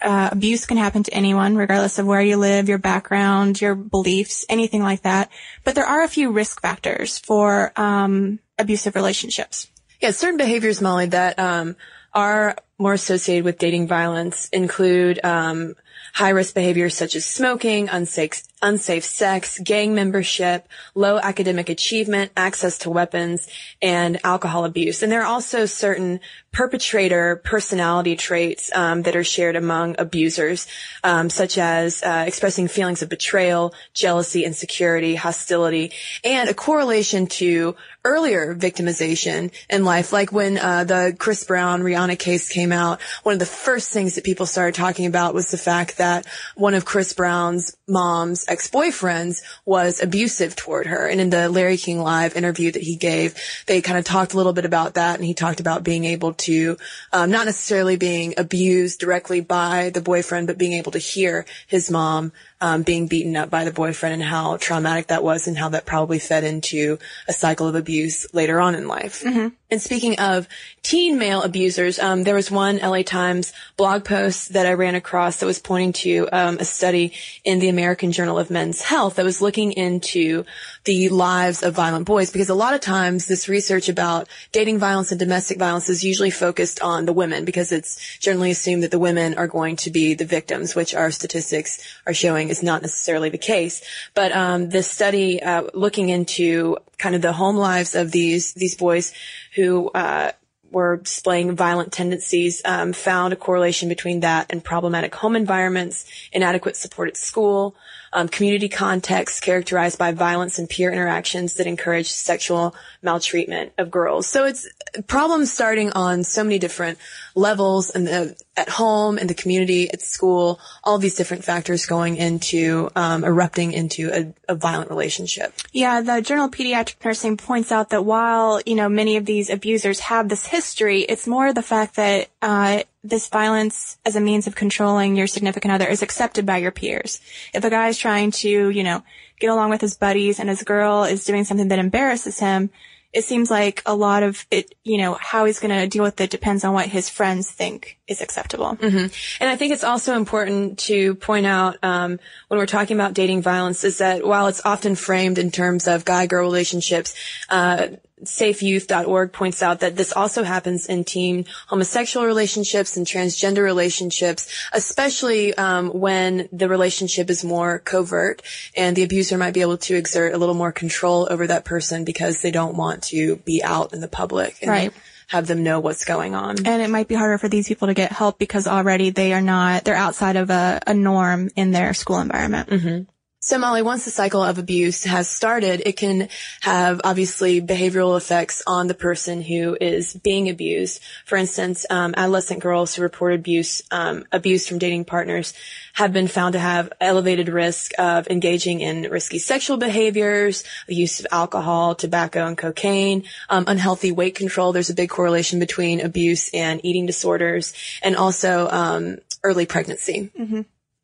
uh, 0.00 0.28
abuse 0.32 0.66
can 0.66 0.76
happen 0.76 1.02
to 1.02 1.12
anyone, 1.12 1.56
regardless 1.56 1.98
of 1.98 2.06
where 2.06 2.20
you 2.20 2.36
live, 2.36 2.68
your 2.68 2.78
background, 2.78 3.60
your 3.60 3.74
beliefs, 3.74 4.46
anything 4.48 4.82
like 4.82 5.02
that. 5.02 5.30
But 5.64 5.74
there 5.74 5.86
are 5.86 6.02
a 6.02 6.08
few 6.08 6.30
risk 6.30 6.60
factors 6.60 7.18
for 7.18 7.72
um, 7.76 8.38
abusive 8.58 8.94
relationships. 8.94 9.68
Yeah, 10.00 10.12
certain 10.12 10.36
behaviors, 10.36 10.80
Molly, 10.80 11.06
that 11.06 11.38
um, 11.38 11.76
are 12.12 12.56
more 12.78 12.92
associated 12.92 13.44
with 13.44 13.58
dating 13.58 13.88
violence 13.88 14.48
include 14.50 15.20
um, 15.24 15.74
high 16.14 16.30
risk 16.30 16.54
behaviors 16.54 16.94
such 16.96 17.14
as 17.14 17.24
smoking, 17.24 17.88
unsafe, 17.88 18.42
unsafe 18.62 19.04
sex, 19.04 19.58
gang 19.60 19.94
membership, 19.94 20.66
low 20.94 21.18
academic 21.18 21.68
achievement, 21.68 22.32
access 22.36 22.78
to 22.78 22.90
weapons, 22.90 23.48
and 23.80 24.18
alcohol 24.24 24.64
abuse. 24.64 25.02
And 25.02 25.12
there 25.12 25.22
are 25.22 25.26
also 25.26 25.66
certain 25.66 26.20
perpetrator 26.50 27.36
personality 27.44 28.16
traits 28.16 28.70
um, 28.74 29.02
that 29.02 29.14
are 29.14 29.24
shared 29.24 29.54
among 29.54 29.96
abusers, 29.98 30.66
um, 31.04 31.30
such 31.30 31.58
as 31.58 32.02
uh, 32.02 32.24
expressing 32.26 32.68
feelings 32.68 33.02
of 33.02 33.08
betrayal, 33.08 33.74
jealousy, 33.94 34.44
insecurity, 34.44 35.14
hostility, 35.14 35.92
and 36.24 36.48
a 36.48 36.54
correlation 36.54 37.26
to 37.26 37.76
earlier 38.04 38.54
victimization 38.54 39.52
in 39.68 39.84
life, 39.84 40.12
like 40.12 40.32
when 40.32 40.58
uh, 40.58 40.84
the 40.84 41.14
Chris 41.18 41.44
Brown 41.44 41.82
Rihanna 41.82 42.18
case 42.18 42.48
came 42.48 42.67
out. 42.72 43.00
One 43.22 43.34
of 43.34 43.38
the 43.38 43.46
first 43.46 43.90
things 43.90 44.14
that 44.14 44.24
people 44.24 44.46
started 44.46 44.74
talking 44.74 45.06
about 45.06 45.34
was 45.34 45.50
the 45.50 45.58
fact 45.58 45.98
that 45.98 46.26
one 46.54 46.74
of 46.74 46.84
Chris 46.84 47.12
Brown's 47.12 47.76
mom's 47.86 48.44
ex-boyfriends 48.48 49.42
was 49.64 50.02
abusive 50.02 50.56
toward 50.56 50.86
her. 50.86 51.06
And 51.06 51.20
in 51.20 51.30
the 51.30 51.48
Larry 51.48 51.76
King 51.76 52.00
Live 52.00 52.36
interview 52.36 52.70
that 52.72 52.82
he 52.82 52.96
gave, 52.96 53.34
they 53.66 53.80
kind 53.80 53.98
of 53.98 54.04
talked 54.04 54.34
a 54.34 54.36
little 54.36 54.52
bit 54.52 54.64
about 54.64 54.94
that, 54.94 55.16
and 55.16 55.24
he 55.24 55.34
talked 55.34 55.60
about 55.60 55.84
being 55.84 56.04
able 56.04 56.34
to 56.34 56.76
um, 57.12 57.30
not 57.30 57.46
necessarily 57.46 57.96
being 57.96 58.34
abused 58.36 59.00
directly 59.00 59.40
by 59.40 59.90
the 59.90 60.00
boyfriend, 60.00 60.46
but 60.46 60.58
being 60.58 60.74
able 60.74 60.92
to 60.92 60.98
hear 60.98 61.46
his 61.66 61.90
mom 61.90 62.32
um, 62.60 62.82
being 62.82 63.06
beaten 63.06 63.36
up 63.36 63.50
by 63.50 63.64
the 63.64 63.72
boyfriend 63.72 64.14
and 64.14 64.22
how 64.22 64.56
traumatic 64.56 65.08
that 65.08 65.22
was 65.22 65.46
and 65.46 65.56
how 65.56 65.68
that 65.70 65.86
probably 65.86 66.18
fed 66.18 66.44
into 66.44 66.98
a 67.28 67.32
cycle 67.32 67.68
of 67.68 67.74
abuse 67.74 68.32
later 68.34 68.60
on 68.60 68.74
in 68.74 68.88
life. 68.88 69.22
Mm-hmm. 69.22 69.48
And 69.70 69.82
speaking 69.82 70.18
of 70.18 70.48
teen 70.82 71.18
male 71.18 71.42
abusers, 71.42 71.98
um, 71.98 72.24
there 72.24 72.34
was 72.34 72.50
one 72.50 72.78
LA 72.78 73.02
Times 73.02 73.52
blog 73.76 74.04
post 74.04 74.54
that 74.54 74.64
I 74.64 74.72
ran 74.72 74.94
across 74.94 75.40
that 75.40 75.46
was 75.46 75.58
pointing 75.58 75.92
to 75.92 76.28
um, 76.32 76.56
a 76.58 76.64
study 76.64 77.12
in 77.44 77.58
the 77.58 77.68
American 77.68 78.10
Journal 78.10 78.38
of 78.38 78.50
Men's 78.50 78.80
Health 78.80 79.16
that 79.16 79.26
was 79.26 79.42
looking 79.42 79.72
into 79.72 80.44
the 80.84 81.10
lives 81.10 81.62
of 81.62 81.74
violent 81.74 82.06
boys 82.06 82.32
because 82.32 82.48
a 82.48 82.54
lot 82.54 82.72
of 82.72 82.80
times 82.80 83.26
this 83.26 83.46
research 83.46 83.90
about 83.90 84.26
dating 84.52 84.78
violence 84.78 85.12
and 85.12 85.20
domestic 85.20 85.58
violence 85.58 85.90
is 85.90 86.02
usually 86.02 86.30
focused 86.30 86.80
on 86.80 87.04
the 87.04 87.12
women 87.12 87.44
because 87.44 87.70
it's 87.70 88.18
generally 88.18 88.50
assumed 88.50 88.82
that 88.82 88.90
the 88.90 88.98
women 88.98 89.36
are 89.36 89.48
going 89.48 89.76
to 89.76 89.90
be 89.90 90.14
the 90.14 90.24
victims, 90.24 90.74
which 90.74 90.94
our 90.94 91.10
statistics 91.10 91.86
are 92.06 92.14
showing 92.14 92.47
is 92.50 92.62
not 92.62 92.82
necessarily 92.82 93.28
the 93.28 93.38
case. 93.38 93.82
But 94.14 94.32
um, 94.32 94.68
this 94.68 94.90
study 94.90 95.42
uh, 95.42 95.64
looking 95.74 96.08
into 96.08 96.76
kind 96.98 97.14
of 97.14 97.22
the 97.22 97.32
home 97.32 97.56
lives 97.56 97.94
of 97.94 98.10
these 98.10 98.54
these 98.54 98.74
boys 98.74 99.12
who 99.54 99.90
uh, 99.90 100.32
were 100.70 100.98
displaying 100.98 101.56
violent 101.56 101.92
tendencies 101.92 102.60
um, 102.64 102.92
found 102.92 103.32
a 103.32 103.36
correlation 103.36 103.88
between 103.88 104.20
that 104.20 104.46
and 104.50 104.62
problematic 104.62 105.14
home 105.14 105.34
environments, 105.34 106.04
inadequate 106.32 106.76
support 106.76 107.08
at 107.08 107.16
school, 107.16 107.74
um, 108.12 108.28
community 108.28 108.68
contexts 108.68 109.40
characterized 109.40 109.98
by 109.98 110.12
violence 110.12 110.58
and 110.58 110.68
peer 110.68 110.90
interactions 110.90 111.54
that 111.54 111.66
encourage 111.66 112.10
sexual 112.10 112.74
maltreatment 113.02 113.72
of 113.78 113.90
girls. 113.90 114.26
So 114.26 114.44
it's 114.44 114.68
problems 115.06 115.52
starting 115.52 115.92
on 115.92 116.24
so 116.24 116.42
many 116.42 116.58
different 116.58 116.98
levels 117.34 117.90
and 117.90 118.36
at 118.58 118.68
home, 118.68 119.18
in 119.18 119.28
the 119.28 119.34
community, 119.34 119.88
at 119.90 120.02
school, 120.02 120.58
all 120.82 120.98
these 120.98 121.14
different 121.14 121.44
factors 121.44 121.86
going 121.86 122.16
into 122.16 122.90
um, 122.96 123.24
erupting 123.24 123.72
into 123.72 124.10
a, 124.12 124.52
a, 124.52 124.56
violent 124.56 124.90
relationship. 124.90 125.54
Yeah, 125.72 126.00
the 126.00 126.20
Journal 126.20 126.46
of 126.46 126.50
Pediatric 126.50 126.96
Nursing 127.04 127.36
points 127.36 127.70
out 127.70 127.90
that 127.90 128.04
while 128.04 128.60
you 128.66 128.74
know 128.74 128.88
many 128.88 129.16
of 129.16 129.24
these 129.24 129.48
abusers 129.48 130.00
have 130.00 130.28
this 130.28 130.46
history, 130.46 131.02
it's 131.02 131.26
more 131.26 131.52
the 131.52 131.62
fact 131.62 131.94
that 131.96 132.28
uh, 132.42 132.82
this 133.04 133.28
violence 133.28 133.96
as 134.04 134.16
a 134.16 134.20
means 134.20 134.48
of 134.48 134.56
controlling 134.56 135.14
your 135.14 135.28
significant 135.28 135.72
other 135.72 135.86
is 135.86 136.02
accepted 136.02 136.44
by 136.44 136.56
your 136.56 136.72
peers. 136.72 137.20
If 137.54 137.64
a 137.64 137.70
guy 137.70 137.88
is 137.88 137.96
trying 137.96 138.32
to, 138.42 138.70
you 138.70 138.82
know, 138.82 139.04
get 139.38 139.50
along 139.50 139.70
with 139.70 139.80
his 139.80 139.96
buddies 139.96 140.40
and 140.40 140.48
his 140.48 140.64
girl 140.64 141.04
is 141.04 141.24
doing 141.24 141.44
something 141.44 141.68
that 141.68 141.78
embarrasses 141.78 142.40
him, 142.40 142.70
it 143.12 143.24
seems 143.24 143.50
like 143.50 143.82
a 143.86 143.94
lot 143.94 144.22
of 144.22 144.46
it, 144.50 144.74
you 144.84 144.98
know, 144.98 145.16
how 145.20 145.46
he's 145.46 145.60
going 145.60 145.76
to 145.76 145.86
deal 145.86 146.02
with 146.02 146.20
it 146.20 146.30
depends 146.30 146.62
on 146.62 146.74
what 146.74 146.86
his 146.86 147.08
friends 147.08 147.50
think 147.50 147.98
is 148.06 148.20
acceptable. 148.20 148.76
Mm-hmm. 148.76 149.06
And 149.40 149.50
I 149.50 149.56
think 149.56 149.72
it's 149.72 149.84
also 149.84 150.14
important 150.14 150.78
to 150.80 151.14
point 151.14 151.46
out 151.46 151.76
um, 151.82 152.18
when 152.48 152.58
we're 152.58 152.66
talking 152.66 152.96
about 152.96 153.14
dating 153.14 153.40
violence 153.40 153.82
is 153.84 153.98
that 153.98 154.26
while 154.26 154.46
it's 154.48 154.64
often 154.64 154.94
framed 154.94 155.38
in 155.38 155.50
terms 155.50 155.88
of 155.88 156.04
guy-girl 156.04 156.42
relationships, 156.42 157.14
uh, 157.48 157.88
safeyouth.org 158.24 159.32
points 159.32 159.62
out 159.62 159.80
that 159.80 159.96
this 159.96 160.12
also 160.12 160.42
happens 160.42 160.86
in 160.86 161.04
teen 161.04 161.46
homosexual 161.66 162.26
relationships 162.26 162.96
and 162.96 163.06
transgender 163.06 163.62
relationships, 163.62 164.48
especially 164.72 165.54
um, 165.54 165.88
when 165.88 166.48
the 166.52 166.68
relationship 166.68 167.30
is 167.30 167.44
more 167.44 167.78
covert 167.78 168.42
and 168.76 168.96
the 168.96 169.02
abuser 169.02 169.38
might 169.38 169.54
be 169.54 169.60
able 169.60 169.78
to 169.78 169.94
exert 169.94 170.34
a 170.34 170.38
little 170.38 170.54
more 170.54 170.72
control 170.72 171.28
over 171.30 171.46
that 171.46 171.64
person 171.64 172.04
because 172.04 172.42
they 172.42 172.50
don't 172.50 172.76
want 172.76 173.02
to 173.04 173.36
be 173.36 173.62
out 173.62 173.92
in 173.92 174.00
the 174.00 174.08
public 174.08 174.56
and 174.62 174.70
right. 174.70 174.92
have 175.28 175.46
them 175.46 175.62
know 175.62 175.80
what's 175.80 176.04
going 176.04 176.34
on. 176.34 176.66
And 176.66 176.82
it 176.82 176.90
might 176.90 177.08
be 177.08 177.14
harder 177.14 177.38
for 177.38 177.48
these 177.48 177.68
people 177.68 177.88
to 177.88 177.94
get 177.94 178.12
help 178.12 178.38
because 178.38 178.66
already 178.66 179.10
they 179.10 179.32
are 179.32 179.40
not, 179.40 179.84
they're 179.84 179.94
outside 179.94 180.36
of 180.36 180.50
a, 180.50 180.80
a 180.86 180.94
norm 180.94 181.50
in 181.56 181.70
their 181.70 181.94
school 181.94 182.18
environment. 182.18 182.68
Mm-hmm. 182.68 183.02
So 183.48 183.56
Molly, 183.56 183.80
once 183.80 184.04
the 184.04 184.10
cycle 184.10 184.44
of 184.44 184.58
abuse 184.58 185.04
has 185.04 185.26
started, 185.26 185.80
it 185.86 185.96
can 185.96 186.28
have 186.60 187.00
obviously 187.02 187.62
behavioral 187.62 188.14
effects 188.14 188.62
on 188.66 188.88
the 188.88 188.94
person 188.94 189.40
who 189.40 189.74
is 189.80 190.12
being 190.12 190.50
abused. 190.50 191.00
For 191.24 191.36
instance, 191.36 191.86
um, 191.88 192.12
adolescent 192.14 192.60
girls 192.60 192.94
who 192.94 193.00
report 193.00 193.32
abuse, 193.32 193.80
um, 193.90 194.26
abuse 194.32 194.68
from 194.68 194.76
dating 194.76 195.06
partners 195.06 195.54
have 195.94 196.12
been 196.12 196.28
found 196.28 196.52
to 196.52 196.58
have 196.58 196.92
elevated 197.00 197.48
risk 197.48 197.92
of 197.98 198.28
engaging 198.28 198.82
in 198.82 199.10
risky 199.10 199.38
sexual 199.38 199.78
behaviors, 199.78 200.62
use 200.86 201.18
of 201.18 201.26
alcohol, 201.32 201.94
tobacco, 201.94 202.46
and 202.46 202.58
cocaine, 202.58 203.24
um, 203.48 203.64
unhealthy 203.66 204.12
weight 204.12 204.34
control. 204.34 204.74
There's 204.74 204.90
a 204.90 204.94
big 204.94 205.08
correlation 205.08 205.58
between 205.58 206.02
abuse 206.02 206.50
and 206.52 206.84
eating 206.84 207.06
disorders, 207.06 207.72
and 208.02 208.14
also 208.14 208.68
um, 208.68 209.16
early 209.42 209.64
pregnancy. 209.64 210.30
Mm-hmm 210.38 210.60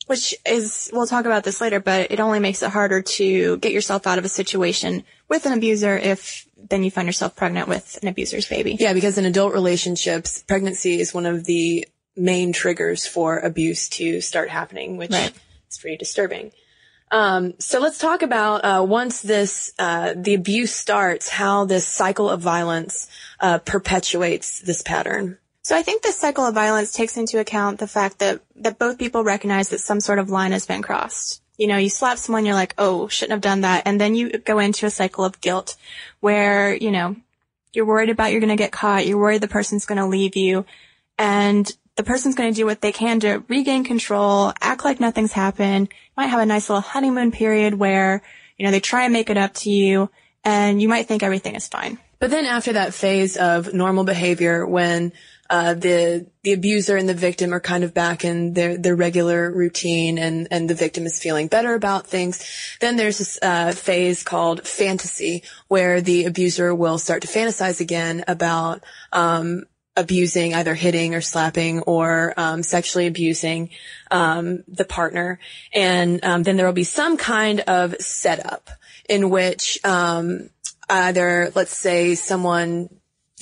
which 0.06 0.34
is, 0.46 0.90
we'll 0.92 1.06
talk 1.06 1.24
about 1.24 1.44
this 1.44 1.60
later, 1.60 1.80
but 1.80 2.10
it 2.10 2.20
only 2.20 2.40
makes 2.40 2.62
it 2.62 2.70
harder 2.70 3.02
to 3.02 3.56
get 3.58 3.72
yourself 3.72 4.06
out 4.06 4.18
of 4.18 4.24
a 4.24 4.28
situation 4.28 5.04
with 5.28 5.46
an 5.46 5.52
abuser 5.52 5.96
if 5.96 6.46
then 6.56 6.82
you 6.82 6.90
find 6.90 7.06
yourself 7.06 7.36
pregnant 7.36 7.68
with 7.68 7.98
an 8.02 8.08
abuser's 8.08 8.48
baby. 8.48 8.76
Yeah, 8.78 8.92
because 8.92 9.18
in 9.18 9.24
adult 9.24 9.52
relationships, 9.52 10.42
pregnancy 10.46 11.00
is 11.00 11.12
one 11.12 11.26
of 11.26 11.44
the 11.44 11.86
main 12.16 12.52
triggers 12.52 13.06
for 13.06 13.38
abuse 13.38 13.88
to 13.90 14.20
start 14.20 14.48
happening, 14.48 14.96
which 14.96 15.10
right. 15.10 15.32
is 15.70 15.78
pretty 15.78 15.96
disturbing. 15.96 16.52
Um, 17.10 17.54
so 17.58 17.80
let's 17.80 17.98
talk 17.98 18.22
about 18.22 18.64
uh, 18.64 18.84
once 18.86 19.20
this 19.20 19.72
uh, 19.78 20.14
the 20.16 20.34
abuse 20.34 20.74
starts, 20.74 21.28
how 21.28 21.64
this 21.64 21.86
cycle 21.86 22.30
of 22.30 22.40
violence 22.40 23.08
uh, 23.40 23.58
perpetuates 23.58 24.60
this 24.60 24.82
pattern. 24.82 25.38
So 25.64 25.74
I 25.74 25.82
think 25.82 26.02
this 26.02 26.18
cycle 26.18 26.44
of 26.44 26.54
violence 26.54 26.92
takes 26.92 27.16
into 27.16 27.40
account 27.40 27.78
the 27.78 27.86
fact 27.86 28.18
that, 28.18 28.42
that 28.56 28.78
both 28.78 28.98
people 28.98 29.24
recognize 29.24 29.70
that 29.70 29.80
some 29.80 29.98
sort 29.98 30.18
of 30.18 30.28
line 30.28 30.52
has 30.52 30.66
been 30.66 30.82
crossed. 30.82 31.42
You 31.56 31.68
know, 31.68 31.78
you 31.78 31.88
slap 31.88 32.18
someone, 32.18 32.44
you're 32.44 32.54
like, 32.54 32.74
oh, 32.76 33.08
shouldn't 33.08 33.32
have 33.32 33.40
done 33.40 33.62
that. 33.62 33.84
And 33.86 33.98
then 33.98 34.14
you 34.14 34.38
go 34.38 34.58
into 34.58 34.84
a 34.84 34.90
cycle 34.90 35.24
of 35.24 35.40
guilt 35.40 35.76
where, 36.20 36.74
you 36.74 36.90
know, 36.90 37.16
you're 37.72 37.86
worried 37.86 38.10
about 38.10 38.30
you're 38.30 38.42
going 38.42 38.50
to 38.50 38.62
get 38.62 38.72
caught. 38.72 39.06
You're 39.06 39.18
worried 39.18 39.40
the 39.40 39.48
person's 39.48 39.86
going 39.86 39.98
to 39.98 40.06
leave 40.06 40.36
you 40.36 40.66
and 41.18 41.70
the 41.96 42.04
person's 42.04 42.34
going 42.34 42.52
to 42.52 42.56
do 42.56 42.66
what 42.66 42.82
they 42.82 42.92
can 42.92 43.20
to 43.20 43.42
regain 43.48 43.84
control, 43.84 44.52
act 44.60 44.84
like 44.84 45.00
nothing's 45.00 45.32
happened, 45.32 45.88
You 45.90 46.12
might 46.18 46.26
have 46.26 46.40
a 46.40 46.46
nice 46.46 46.68
little 46.68 46.82
honeymoon 46.82 47.32
period 47.32 47.72
where, 47.72 48.22
you 48.58 48.66
know, 48.66 48.70
they 48.70 48.80
try 48.80 49.04
and 49.04 49.14
make 49.14 49.30
it 49.30 49.38
up 49.38 49.54
to 49.54 49.70
you 49.70 50.10
and 50.44 50.82
you 50.82 50.88
might 50.88 51.06
think 51.06 51.22
everything 51.22 51.54
is 51.54 51.68
fine. 51.68 51.98
But 52.18 52.30
then 52.30 52.44
after 52.44 52.74
that 52.74 52.94
phase 52.94 53.36
of 53.36 53.72
normal 53.72 54.04
behavior, 54.04 54.66
when 54.66 55.12
uh, 55.50 55.74
the 55.74 56.26
the 56.42 56.52
abuser 56.52 56.96
and 56.96 57.08
the 57.08 57.14
victim 57.14 57.52
are 57.52 57.60
kind 57.60 57.84
of 57.84 57.92
back 57.92 58.24
in 58.24 58.54
their 58.54 58.78
their 58.78 58.96
regular 58.96 59.50
routine, 59.50 60.18
and 60.18 60.48
and 60.50 60.70
the 60.70 60.74
victim 60.74 61.04
is 61.04 61.20
feeling 61.20 61.48
better 61.48 61.74
about 61.74 62.06
things. 62.06 62.44
Then 62.80 62.96
there's 62.96 63.18
this 63.18 63.38
uh, 63.42 63.72
phase 63.72 64.22
called 64.22 64.66
fantasy, 64.66 65.42
where 65.68 66.00
the 66.00 66.24
abuser 66.24 66.74
will 66.74 66.98
start 66.98 67.22
to 67.22 67.28
fantasize 67.28 67.80
again 67.80 68.24
about 68.26 68.82
um, 69.12 69.64
abusing, 69.96 70.54
either 70.54 70.74
hitting 70.74 71.14
or 71.14 71.20
slapping 71.20 71.80
or 71.82 72.32
um, 72.36 72.62
sexually 72.62 73.06
abusing 73.06 73.70
um, 74.10 74.64
the 74.66 74.84
partner, 74.84 75.38
and 75.72 76.24
um, 76.24 76.42
then 76.42 76.56
there 76.56 76.66
will 76.66 76.72
be 76.72 76.84
some 76.84 77.16
kind 77.16 77.60
of 77.60 77.94
setup 78.00 78.70
in 79.08 79.28
which 79.28 79.78
um, 79.84 80.48
either, 80.88 81.52
let's 81.54 81.76
say, 81.76 82.14
someone 82.14 82.88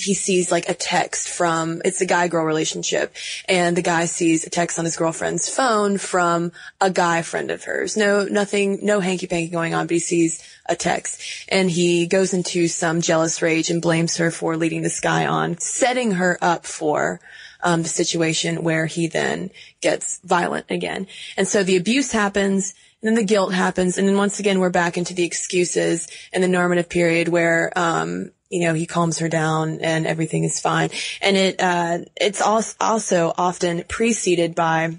he 0.03 0.15
sees 0.15 0.51
like 0.51 0.69
a 0.69 0.75
text 0.75 1.29
from, 1.29 1.83
it's 1.85 2.01
a 2.01 2.07
guy 2.07 2.29
girl 2.29 2.45
relationship 2.45 3.15
and 3.49 3.77
the 3.77 3.83
guy 3.83 4.05
sees 4.05 4.47
a 4.47 4.51
text 4.51 4.79
on 4.79 4.85
his 4.85 4.97
girlfriend's 4.97 5.49
phone 5.49 5.99
from 5.99 6.53
a 6.81 6.91
guy 6.91 7.23
friend 7.23 7.51
of 7.51 7.65
hers. 7.65 7.97
No, 7.97 8.25
nothing, 8.25 8.81
no 8.83 9.01
hanky 9.01 9.27
panky 9.27 9.49
going 9.49 9.75
on, 9.75 9.87
but 9.87 9.95
he 9.95 9.99
sees 9.99 10.43
a 10.67 10.77
text 10.77 11.23
and 11.49 11.71
he 11.71 12.07
goes 12.07 12.35
into 12.35 12.69
some 12.69 13.01
jealous 13.01 13.43
rage 13.43 13.71
and 13.71 13.83
blames 13.83 14.17
her 14.17 14.31
for 14.31 14.57
leading 14.57 14.83
this 14.83 15.01
guy 15.01 15.27
on, 15.27 15.59
setting 15.59 16.13
her 16.13 16.39
up 16.41 16.67
for 16.67 17.21
um, 17.63 17.83
the 17.83 17.89
situation 17.89 18.63
where 18.63 18.87
he 18.87 19.07
then 19.07 19.51
gets 19.81 20.21
violent 20.25 20.67
again. 20.71 21.07
And 21.37 21.47
so 21.47 21.63
the 21.63 21.77
abuse 21.77 22.13
happens. 22.13 22.75
And 23.01 23.09
then 23.09 23.15
the 23.17 23.25
guilt 23.25 23.53
happens. 23.53 23.99
And 23.99 24.07
then 24.07 24.17
once 24.17 24.39
again, 24.39 24.61
we're 24.61 24.71
back 24.71 24.97
into 24.97 25.13
the 25.13 25.25
excuses 25.25 26.07
and 26.33 26.43
the 26.43 26.49
normative 26.49 26.89
period 26.89 27.29
where, 27.29 27.73
um, 27.77 28.31
you 28.53 28.61
know, 28.61 28.75
he 28.75 28.85
calms 28.85 29.19
her 29.19 29.31
down 29.31 29.81
and 29.81 30.07
everything 30.07 30.45
is 30.45 30.61
fine. 30.61 30.91
And 31.23 31.37
it, 31.39 31.57
uh, 31.59 32.01
it's 32.21 32.43
also 32.43 33.33
often 33.39 33.83
preceded 33.89 34.55
by 34.55 34.95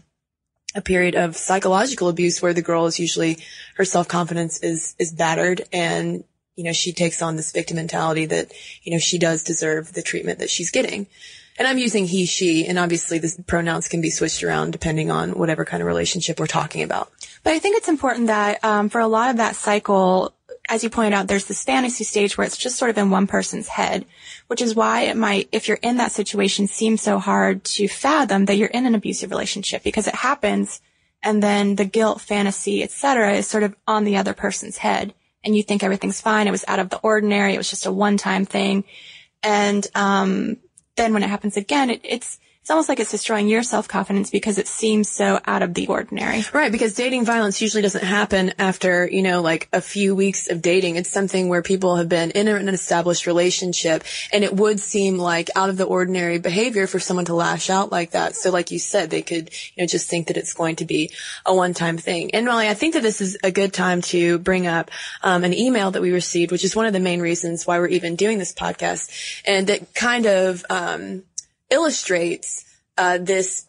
a 0.73 0.81
period 0.81 1.13
of 1.13 1.37
psychological 1.37 2.09
abuse 2.09 2.41
where 2.41 2.55
the 2.55 2.63
girl 2.63 2.87
is 2.87 2.99
usually 2.99 3.37
her 3.75 3.85
self-confidence 3.85 4.61
is, 4.61 4.95
is 4.97 5.13
battered 5.13 5.61
and, 5.71 6.23
you 6.55 6.63
know, 6.63 6.73
she 6.73 6.93
takes 6.93 7.21
on 7.21 7.35
this 7.35 7.51
victim 7.51 7.77
mentality 7.77 8.25
that, 8.25 8.51
you 8.81 8.91
know, 8.91 8.97
she 8.97 9.19
does 9.19 9.43
deserve 9.43 9.93
the 9.93 10.01
treatment 10.01 10.39
that 10.39 10.49
she's 10.49 10.71
getting. 10.71 11.05
And 11.59 11.67
I'm 11.67 11.77
using 11.77 12.07
he, 12.07 12.25
she, 12.25 12.65
and 12.65 12.79
obviously 12.79 13.19
the 13.19 13.43
pronouns 13.45 13.87
can 13.87 14.01
be 14.01 14.09
switched 14.09 14.43
around 14.43 14.71
depending 14.71 15.11
on 15.11 15.33
whatever 15.33 15.63
kind 15.63 15.81
of 15.81 15.87
relationship 15.87 16.39
we're 16.39 16.47
talking 16.47 16.81
about. 16.81 17.11
But 17.43 17.53
I 17.53 17.59
think 17.59 17.77
it's 17.77 17.89
important 17.89 18.27
that 18.27 18.63
um, 18.63 18.89
for 18.89 18.99
a 18.99 19.07
lot 19.07 19.29
of 19.29 19.37
that 19.37 19.55
cycle, 19.55 20.33
as 20.69 20.83
you 20.83 20.89
pointed 20.89 21.13
out, 21.13 21.27
there's 21.27 21.45
this 21.45 21.63
fantasy 21.63 22.03
stage 22.03 22.37
where 22.37 22.47
it's 22.47 22.57
just 22.57 22.77
sort 22.77 22.89
of 22.89 22.97
in 22.97 23.09
one 23.09 23.27
person's 23.27 23.67
head, 23.67 24.05
which 24.47 24.61
is 24.61 24.75
why 24.75 25.01
it 25.01 25.17
might, 25.17 25.49
if 25.51 25.67
you're 25.67 25.79
in 25.81 25.97
that 25.97 26.11
situation, 26.11 26.67
seem 26.67 26.97
so 26.97 27.19
hard 27.19 27.63
to 27.65 27.87
fathom 27.87 28.45
that 28.45 28.55
you're 28.55 28.69
in 28.69 28.85
an 28.85 28.95
abusive 28.95 29.29
relationship 29.29 29.83
because 29.83 30.07
it 30.07 30.15
happens 30.15 30.81
and 31.23 31.41
then 31.41 31.75
the 31.75 31.85
guilt, 31.85 32.21
fantasy, 32.21 32.83
etc., 32.83 33.33
is 33.33 33.47
sort 33.47 33.63
of 33.63 33.75
on 33.87 34.03
the 34.03 34.17
other 34.17 34.33
person's 34.33 34.77
head. 34.77 35.13
And 35.43 35.55
you 35.55 35.63
think 35.63 35.83
everything's 35.83 36.21
fine. 36.21 36.47
It 36.47 36.51
was 36.51 36.65
out 36.67 36.79
of 36.79 36.89
the 36.89 36.99
ordinary. 36.99 37.53
It 37.53 37.57
was 37.57 37.69
just 37.69 37.85
a 37.85 37.91
one-time 37.91 38.45
thing. 38.45 38.83
And 39.41 39.85
um, 39.95 40.57
then 40.95 41.13
when 41.13 41.23
it 41.23 41.29
happens 41.29 41.57
again, 41.57 41.89
it, 41.89 42.01
it's 42.03 42.39
it's 42.63 42.69
almost 42.69 42.87
like 42.87 43.01
it's 43.01 43.11
destroying 43.11 43.49
your 43.49 43.61
self-confidence 43.61 44.29
because 44.29 44.57
it 44.57 44.69
seems 44.69 45.09
so 45.09 45.37
out 45.45 45.63
of 45.63 45.73
the 45.73 45.87
ordinary. 45.87 46.45
Right, 46.53 46.71
because 46.71 46.93
dating 46.93 47.25
violence 47.25 47.61
usually 47.61 47.81
doesn't 47.81 48.05
happen 48.05 48.53
after, 48.57 49.05
you 49.05 49.21
know, 49.21 49.41
like 49.41 49.67
a 49.73 49.81
few 49.81 50.15
weeks 50.15 50.49
of 50.49 50.61
dating. 50.61 50.95
It's 50.95 51.09
something 51.09 51.49
where 51.49 51.61
people 51.61 51.97
have 51.97 52.07
been 52.07 52.31
in 52.31 52.47
an 52.47 52.69
established 52.69 53.27
relationship 53.27 54.05
and 54.31 54.45
it 54.45 54.55
would 54.55 54.79
seem 54.79 55.17
like 55.17 55.49
out 55.57 55.69
of 55.69 55.75
the 55.75 55.83
ordinary 55.83 56.39
behavior 56.39 56.87
for 56.87 56.99
someone 56.99 57.25
to 57.25 57.33
lash 57.33 57.69
out 57.69 57.91
like 57.91 58.11
that. 58.11 58.37
So 58.37 58.49
like 58.49 58.71
you 58.71 58.79
said, 58.79 59.09
they 59.09 59.23
could, 59.23 59.49
you 59.75 59.83
know, 59.83 59.85
just 59.85 60.09
think 60.09 60.27
that 60.27 60.37
it's 60.37 60.53
going 60.53 60.77
to 60.77 60.85
be 60.85 61.11
a 61.45 61.53
one-time 61.53 61.97
thing. 61.97 62.33
And 62.33 62.45
Molly, 62.45 62.69
I 62.69 62.75
think 62.75 62.93
that 62.93 63.03
this 63.03 63.19
is 63.19 63.37
a 63.43 63.51
good 63.51 63.73
time 63.73 63.99
to 64.03 64.37
bring 64.37 64.67
up 64.67 64.89
um, 65.21 65.43
an 65.43 65.53
email 65.53 65.91
that 65.91 66.01
we 66.01 66.13
received, 66.13 66.53
which 66.53 66.63
is 66.63 66.77
one 66.77 66.85
of 66.85 66.93
the 66.93 67.01
main 67.01 67.19
reasons 67.19 67.67
why 67.67 67.79
we're 67.79 67.87
even 67.87 68.15
doing 68.15 68.37
this 68.37 68.53
podcast. 68.53 69.41
And 69.45 69.67
that 69.67 69.93
kind 69.93 70.27
of, 70.27 70.63
um, 70.69 71.23
illustrates 71.73 72.65
uh, 72.97 73.17
this 73.17 73.65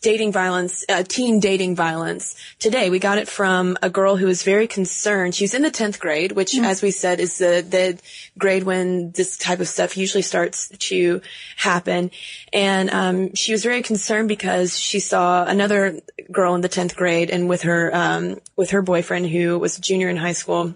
dating 0.00 0.32
violence, 0.32 0.84
uh, 0.88 1.02
teen 1.02 1.40
dating 1.40 1.74
violence 1.74 2.36
today. 2.58 2.90
We 2.90 2.98
got 2.98 3.16
it 3.16 3.26
from 3.26 3.78
a 3.82 3.88
girl 3.88 4.16
who 4.16 4.26
was 4.26 4.42
very 4.42 4.66
concerned. 4.66 5.34
She's 5.34 5.54
in 5.54 5.62
the 5.62 5.70
10th 5.70 5.98
grade, 5.98 6.32
which 6.32 6.52
mm-hmm. 6.52 6.64
as 6.64 6.82
we 6.82 6.90
said 6.90 7.20
is 7.20 7.38
the, 7.38 7.64
the 7.66 7.98
grade 8.38 8.64
when 8.64 9.12
this 9.12 9.38
type 9.38 9.60
of 9.60 9.68
stuff 9.68 9.96
usually 9.96 10.22
starts 10.22 10.68
to 10.68 11.22
happen. 11.56 12.10
And, 12.52 12.90
um, 12.90 13.34
she 13.34 13.52
was 13.52 13.62
very 13.62 13.82
concerned 13.82 14.28
because 14.28 14.78
she 14.78 15.00
saw 15.00 15.44
another 15.44 16.00
girl 16.30 16.54
in 16.54 16.60
the 16.60 16.68
10th 16.68 16.94
grade 16.94 17.30
and 17.30 17.48
with 17.48 17.62
her, 17.62 17.90
um, 17.94 18.40
with 18.56 18.70
her 18.70 18.82
boyfriend 18.82 19.26
who 19.26 19.58
was 19.58 19.78
a 19.78 19.80
junior 19.80 20.10
in 20.10 20.16
high 20.18 20.32
school. 20.32 20.74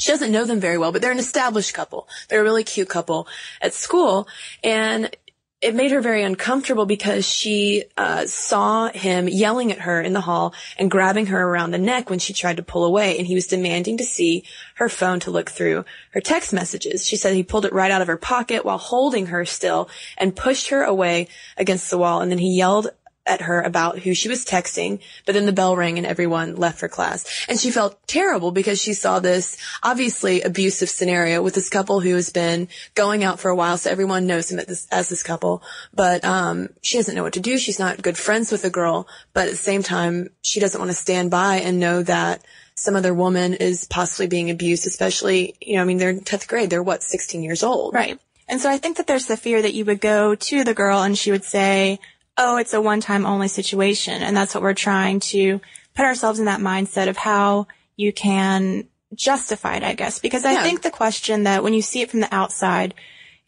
She 0.00 0.12
doesn't 0.12 0.32
know 0.32 0.46
them 0.46 0.60
very 0.60 0.78
well, 0.78 0.92
but 0.92 1.02
they're 1.02 1.12
an 1.12 1.18
established 1.18 1.74
couple. 1.74 2.08
They're 2.28 2.40
a 2.40 2.42
really 2.42 2.64
cute 2.64 2.88
couple 2.88 3.28
at 3.60 3.74
school. 3.74 4.28
And 4.64 5.14
it 5.60 5.74
made 5.74 5.90
her 5.90 6.00
very 6.00 6.22
uncomfortable 6.22 6.86
because 6.86 7.28
she 7.28 7.84
uh, 7.98 8.24
saw 8.24 8.88
him 8.88 9.28
yelling 9.28 9.70
at 9.70 9.80
her 9.80 10.00
in 10.00 10.14
the 10.14 10.20
hall 10.20 10.54
and 10.78 10.90
grabbing 10.90 11.26
her 11.26 11.42
around 11.42 11.70
the 11.70 11.78
neck 11.78 12.08
when 12.08 12.18
she 12.18 12.32
tried 12.32 12.56
to 12.56 12.62
pull 12.62 12.84
away 12.84 13.18
and 13.18 13.26
he 13.26 13.34
was 13.34 13.46
demanding 13.46 13.98
to 13.98 14.04
see 14.04 14.44
her 14.76 14.88
phone 14.88 15.20
to 15.20 15.30
look 15.30 15.50
through 15.50 15.84
her 16.12 16.20
text 16.20 16.54
messages. 16.54 17.06
She 17.06 17.16
said 17.16 17.34
he 17.34 17.42
pulled 17.42 17.66
it 17.66 17.74
right 17.74 17.90
out 17.90 18.00
of 18.00 18.08
her 18.08 18.16
pocket 18.16 18.64
while 18.64 18.78
holding 18.78 19.26
her 19.26 19.44
still 19.44 19.90
and 20.16 20.34
pushed 20.34 20.70
her 20.70 20.82
away 20.82 21.28
against 21.58 21.90
the 21.90 21.98
wall 21.98 22.22
and 22.22 22.30
then 22.30 22.38
he 22.38 22.56
yelled 22.56 22.88
at 23.26 23.42
her 23.42 23.60
about 23.60 23.98
who 23.98 24.14
she 24.14 24.28
was 24.28 24.44
texting, 24.44 25.00
but 25.26 25.34
then 25.34 25.46
the 25.46 25.52
bell 25.52 25.76
rang 25.76 25.98
and 25.98 26.06
everyone 26.06 26.56
left 26.56 26.78
for 26.78 26.88
class. 26.88 27.46
And 27.48 27.60
she 27.60 27.70
felt 27.70 27.98
terrible 28.06 28.50
because 28.50 28.80
she 28.80 28.94
saw 28.94 29.20
this 29.20 29.56
obviously 29.82 30.42
abusive 30.42 30.88
scenario 30.88 31.42
with 31.42 31.54
this 31.54 31.68
couple 31.68 32.00
who 32.00 32.14
has 32.14 32.30
been 32.30 32.68
going 32.94 33.22
out 33.22 33.38
for 33.38 33.50
a 33.50 33.54
while, 33.54 33.78
so 33.78 33.90
everyone 33.90 34.26
knows 34.26 34.50
him 34.50 34.56
this, 34.66 34.88
as 34.90 35.08
this 35.08 35.22
couple. 35.22 35.62
But 35.94 36.24
um, 36.24 36.70
she 36.82 36.96
doesn't 36.96 37.14
know 37.14 37.22
what 37.22 37.34
to 37.34 37.40
do. 37.40 37.58
She's 37.58 37.78
not 37.78 38.02
good 38.02 38.18
friends 38.18 38.50
with 38.50 38.62
the 38.62 38.70
girl, 38.70 39.06
but 39.32 39.46
at 39.46 39.50
the 39.50 39.56
same 39.56 39.82
time, 39.82 40.30
she 40.42 40.60
doesn't 40.60 40.80
want 40.80 40.90
to 40.90 40.96
stand 40.96 41.30
by 41.30 41.56
and 41.56 41.78
know 41.78 42.02
that 42.02 42.44
some 42.74 42.96
other 42.96 43.12
woman 43.12 43.54
is 43.54 43.86
possibly 43.86 44.26
being 44.26 44.50
abused, 44.50 44.86
especially, 44.86 45.54
you 45.60 45.76
know, 45.76 45.82
I 45.82 45.84
mean, 45.84 45.98
they're 45.98 46.10
in 46.10 46.20
10th 46.20 46.48
grade. 46.48 46.70
They're 46.70 46.82
what, 46.82 47.02
16 47.02 47.42
years 47.42 47.62
old? 47.62 47.92
Right. 47.92 48.18
And 48.48 48.60
so 48.60 48.70
I 48.70 48.78
think 48.78 48.96
that 48.96 49.06
there's 49.06 49.26
the 49.26 49.36
fear 49.36 49.60
that 49.60 49.74
you 49.74 49.84
would 49.84 50.00
go 50.00 50.34
to 50.34 50.64
the 50.64 50.74
girl 50.74 51.02
and 51.02 51.16
she 51.16 51.30
would 51.30 51.44
say, 51.44 52.00
oh, 52.40 52.56
it's 52.56 52.74
a 52.74 52.80
one 52.80 53.00
time 53.00 53.26
only 53.26 53.48
situation. 53.48 54.22
And 54.22 54.36
that's 54.36 54.54
what 54.54 54.62
we're 54.62 54.74
trying 54.74 55.20
to 55.20 55.60
put 55.94 56.04
ourselves 56.04 56.38
in 56.38 56.46
that 56.46 56.60
mindset 56.60 57.08
of 57.08 57.16
how 57.16 57.68
you 57.96 58.12
can 58.12 58.88
justify 59.14 59.76
it, 59.76 59.82
I 59.82 59.94
guess. 59.94 60.18
Because 60.18 60.44
I 60.44 60.52
yeah. 60.52 60.62
think 60.62 60.82
the 60.82 60.90
question 60.90 61.44
that 61.44 61.62
when 61.62 61.74
you 61.74 61.82
see 61.82 62.00
it 62.00 62.10
from 62.10 62.20
the 62.20 62.34
outside, 62.34 62.94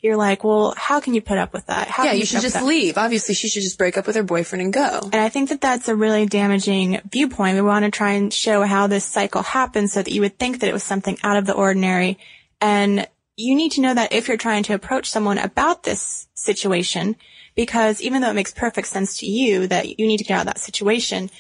you're 0.01 0.17
like, 0.17 0.43
well, 0.45 0.75
how 0.77 1.01
can 1.01 1.15
you 1.15 1.23
put 1.23 1.39
up 1.39 1.53
with 1.53 1.67
that? 1.67 1.89
How 1.89 2.05
yeah, 2.05 2.13
you, 2.13 2.21
you 2.21 2.27
should 2.27 2.43
just 2.43 2.61
leave. 2.61 2.99
Obviously, 2.99 3.35
she 3.35 3.49
should 3.49 3.63
just 3.63 3.79
break 3.79 3.97
up 3.97 4.07
with 4.07 4.17
her 4.17 4.25
boyfriend 4.25 4.63
and 4.63 4.73
go. 4.73 5.01
And 5.05 5.15
I 5.15 5.29
think 5.29 5.49
that 5.49 5.61
that's 5.61 5.89
a 5.89 5.95
really 5.95 6.27
damaging 6.27 7.01
viewpoint. 7.11 7.55
We 7.55 7.63
want 7.63 7.85
to 7.85 7.91
try 7.91 8.13
and 8.13 8.35
show 8.35 8.63
how 8.65 8.89
this 8.89 9.05
cycle 9.05 9.43
happens 9.43 9.93
so 9.93 10.03
that 10.03 10.11
you 10.11 10.21
would 10.21 10.39
think 10.39 10.59
that 10.61 10.69
it 10.69 10.73
was 10.73 10.83
something 10.83 11.17
out 11.23 11.37
of 11.37 11.47
the 11.47 11.55
ordinary. 11.55 12.19
And 12.61 13.09
you 13.37 13.55
need 13.55 13.73
to 13.73 13.81
know 13.81 13.95
that 13.95 14.13
if 14.13 14.29
you're 14.29 14.37
trying 14.37 14.65
to 14.65 14.75
approach 14.75 15.09
someone 15.09 15.39
about 15.39 15.85
this 15.85 16.27
situation, 16.35 17.17
because 17.55 18.01
even 18.01 18.23
though 18.23 18.31
it 18.31 18.35
makes 18.35 18.53
perfect 18.53 18.89
sense 18.89 19.19
to 19.19 19.27
you 19.27 19.67
that 19.67 19.99
you 19.99 20.07
need 20.07 20.19
to 20.19 20.25
get 20.25 20.35
out 20.35 20.41
of 20.41 20.47
that 20.47 20.59
situation, 20.59 21.31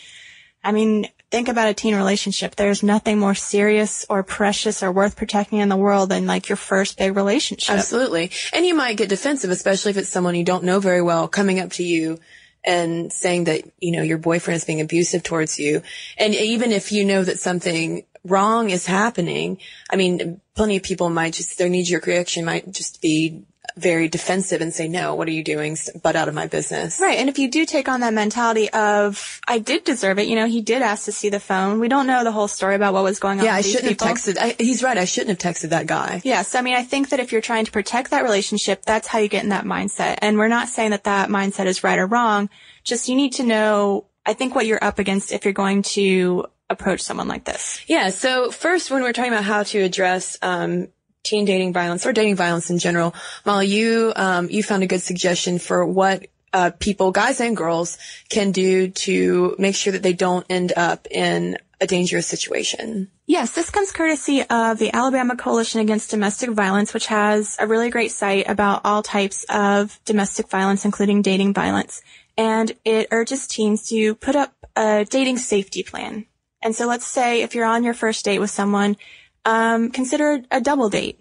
I 0.64 0.72
mean, 0.72 1.08
think 1.30 1.48
about 1.48 1.68
a 1.68 1.74
teen 1.74 1.96
relationship. 1.96 2.54
There's 2.54 2.82
nothing 2.82 3.18
more 3.18 3.34
serious 3.34 4.06
or 4.08 4.22
precious 4.22 4.82
or 4.82 4.92
worth 4.92 5.16
protecting 5.16 5.58
in 5.58 5.68
the 5.68 5.76
world 5.76 6.10
than 6.10 6.26
like 6.26 6.48
your 6.48 6.56
first 6.56 6.98
big 6.98 7.16
relationship. 7.16 7.74
Absolutely. 7.74 8.30
And 8.52 8.64
you 8.64 8.74
might 8.74 8.96
get 8.96 9.08
defensive, 9.08 9.50
especially 9.50 9.90
if 9.90 9.96
it's 9.96 10.08
someone 10.08 10.34
you 10.34 10.44
don't 10.44 10.64
know 10.64 10.78
very 10.78 11.02
well 11.02 11.26
coming 11.28 11.58
up 11.58 11.70
to 11.72 11.82
you 11.82 12.20
and 12.64 13.12
saying 13.12 13.44
that, 13.44 13.64
you 13.80 13.92
know, 13.92 14.02
your 14.02 14.18
boyfriend 14.18 14.56
is 14.56 14.64
being 14.64 14.80
abusive 14.80 15.22
towards 15.22 15.58
you. 15.58 15.82
And 16.16 16.34
even 16.34 16.70
if 16.70 16.92
you 16.92 17.04
know 17.04 17.24
that 17.24 17.40
something 17.40 18.04
wrong 18.24 18.70
is 18.70 18.86
happening, 18.86 19.58
I 19.90 19.96
mean, 19.96 20.40
plenty 20.54 20.76
of 20.76 20.84
people 20.84 21.10
might 21.10 21.32
just, 21.32 21.58
their 21.58 21.68
knee 21.68 21.82
jerk 21.82 22.06
reaction 22.06 22.44
might 22.44 22.70
just 22.70 23.02
be 23.02 23.42
very 23.76 24.08
defensive 24.08 24.60
and 24.60 24.72
say, 24.72 24.88
no, 24.88 25.14
what 25.14 25.28
are 25.28 25.32
you 25.32 25.44
doing? 25.44 25.76
Butt 26.02 26.16
out 26.16 26.28
of 26.28 26.34
my 26.34 26.46
business. 26.46 27.00
Right. 27.00 27.18
And 27.18 27.28
if 27.28 27.38
you 27.38 27.50
do 27.50 27.64
take 27.64 27.88
on 27.88 28.00
that 28.00 28.12
mentality 28.12 28.68
of, 28.70 29.40
I 29.46 29.60
did 29.60 29.84
deserve 29.84 30.18
it, 30.18 30.26
you 30.26 30.34
know, 30.34 30.46
he 30.46 30.60
did 30.60 30.82
ask 30.82 31.04
to 31.06 31.12
see 31.12 31.28
the 31.28 31.40
phone. 31.40 31.78
We 31.78 31.88
don't 31.88 32.06
know 32.06 32.24
the 32.24 32.32
whole 32.32 32.48
story 32.48 32.74
about 32.74 32.92
what 32.92 33.04
was 33.04 33.18
going 33.18 33.38
on. 33.38 33.46
Yeah, 33.46 33.54
I 33.54 33.62
shouldn't 33.62 33.88
people. 33.88 34.08
have 34.08 34.16
texted. 34.16 34.36
I, 34.38 34.56
he's 34.58 34.82
right. 34.82 34.98
I 34.98 35.04
shouldn't 35.04 35.40
have 35.40 35.54
texted 35.54 35.70
that 35.70 35.86
guy. 35.86 36.20
Yes. 36.24 36.54
I 36.54 36.60
mean, 36.60 36.74
I 36.74 36.82
think 36.82 37.10
that 37.10 37.20
if 37.20 37.32
you're 37.32 37.40
trying 37.40 37.64
to 37.64 37.70
protect 37.70 38.10
that 38.10 38.24
relationship, 38.24 38.82
that's 38.84 39.06
how 39.06 39.20
you 39.20 39.28
get 39.28 39.42
in 39.44 39.50
that 39.50 39.64
mindset. 39.64 40.18
And 40.20 40.38
we're 40.38 40.48
not 40.48 40.68
saying 40.68 40.90
that 40.90 41.04
that 41.04 41.28
mindset 41.30 41.66
is 41.66 41.84
right 41.84 41.98
or 41.98 42.06
wrong. 42.06 42.50
Just 42.84 43.08
you 43.08 43.14
need 43.14 43.34
to 43.34 43.44
know, 43.44 44.06
I 44.26 44.34
think 44.34 44.54
what 44.54 44.66
you're 44.66 44.84
up 44.84 44.98
against 44.98 45.32
if 45.32 45.44
you're 45.44 45.54
going 45.54 45.82
to 45.82 46.46
approach 46.68 47.00
someone 47.00 47.28
like 47.28 47.44
this. 47.44 47.80
Yeah. 47.86 48.10
So 48.10 48.50
first, 48.50 48.90
when 48.90 49.02
we're 49.02 49.12
talking 49.12 49.32
about 49.32 49.44
how 49.44 49.62
to 49.62 49.78
address, 49.80 50.36
um, 50.42 50.88
teen 51.22 51.44
dating 51.44 51.72
violence 51.72 52.06
or 52.06 52.12
dating 52.12 52.36
violence 52.36 52.70
in 52.70 52.78
general. 52.78 53.14
Molly, 53.44 53.68
you, 53.68 54.12
um, 54.16 54.50
you 54.50 54.62
found 54.62 54.82
a 54.82 54.86
good 54.86 55.02
suggestion 55.02 55.58
for 55.58 55.84
what 55.84 56.26
uh, 56.52 56.70
people, 56.78 57.12
guys 57.12 57.40
and 57.40 57.56
girls, 57.56 57.98
can 58.28 58.52
do 58.52 58.88
to 58.88 59.56
make 59.58 59.74
sure 59.74 59.92
that 59.92 60.02
they 60.02 60.12
don't 60.12 60.46
end 60.50 60.72
up 60.76 61.06
in 61.10 61.56
a 61.80 61.86
dangerous 61.86 62.26
situation. 62.26 63.10
Yes, 63.26 63.52
this 63.52 63.70
comes 63.70 63.90
courtesy 63.90 64.42
of 64.42 64.78
the 64.78 64.94
Alabama 64.94 65.36
Coalition 65.36 65.80
Against 65.80 66.10
Domestic 66.10 66.50
Violence, 66.50 66.94
which 66.94 67.06
has 67.06 67.56
a 67.58 67.66
really 67.66 67.90
great 67.90 68.12
site 68.12 68.48
about 68.48 68.82
all 68.84 69.02
types 69.02 69.44
of 69.48 69.98
domestic 70.04 70.48
violence, 70.48 70.84
including 70.84 71.22
dating 71.22 71.54
violence. 71.54 72.02
And 72.36 72.72
it 72.84 73.08
urges 73.10 73.46
teens 73.46 73.88
to 73.88 74.14
put 74.14 74.36
up 74.36 74.54
a 74.76 75.04
dating 75.04 75.38
safety 75.38 75.82
plan. 75.82 76.26
And 76.62 76.74
so 76.74 76.86
let's 76.86 77.06
say 77.06 77.42
if 77.42 77.54
you're 77.54 77.66
on 77.66 77.82
your 77.82 77.94
first 77.94 78.24
date 78.24 78.38
with 78.38 78.50
someone 78.50 78.96
um, 79.44 79.90
consider 79.90 80.42
a 80.50 80.60
double 80.60 80.88
date. 80.88 81.18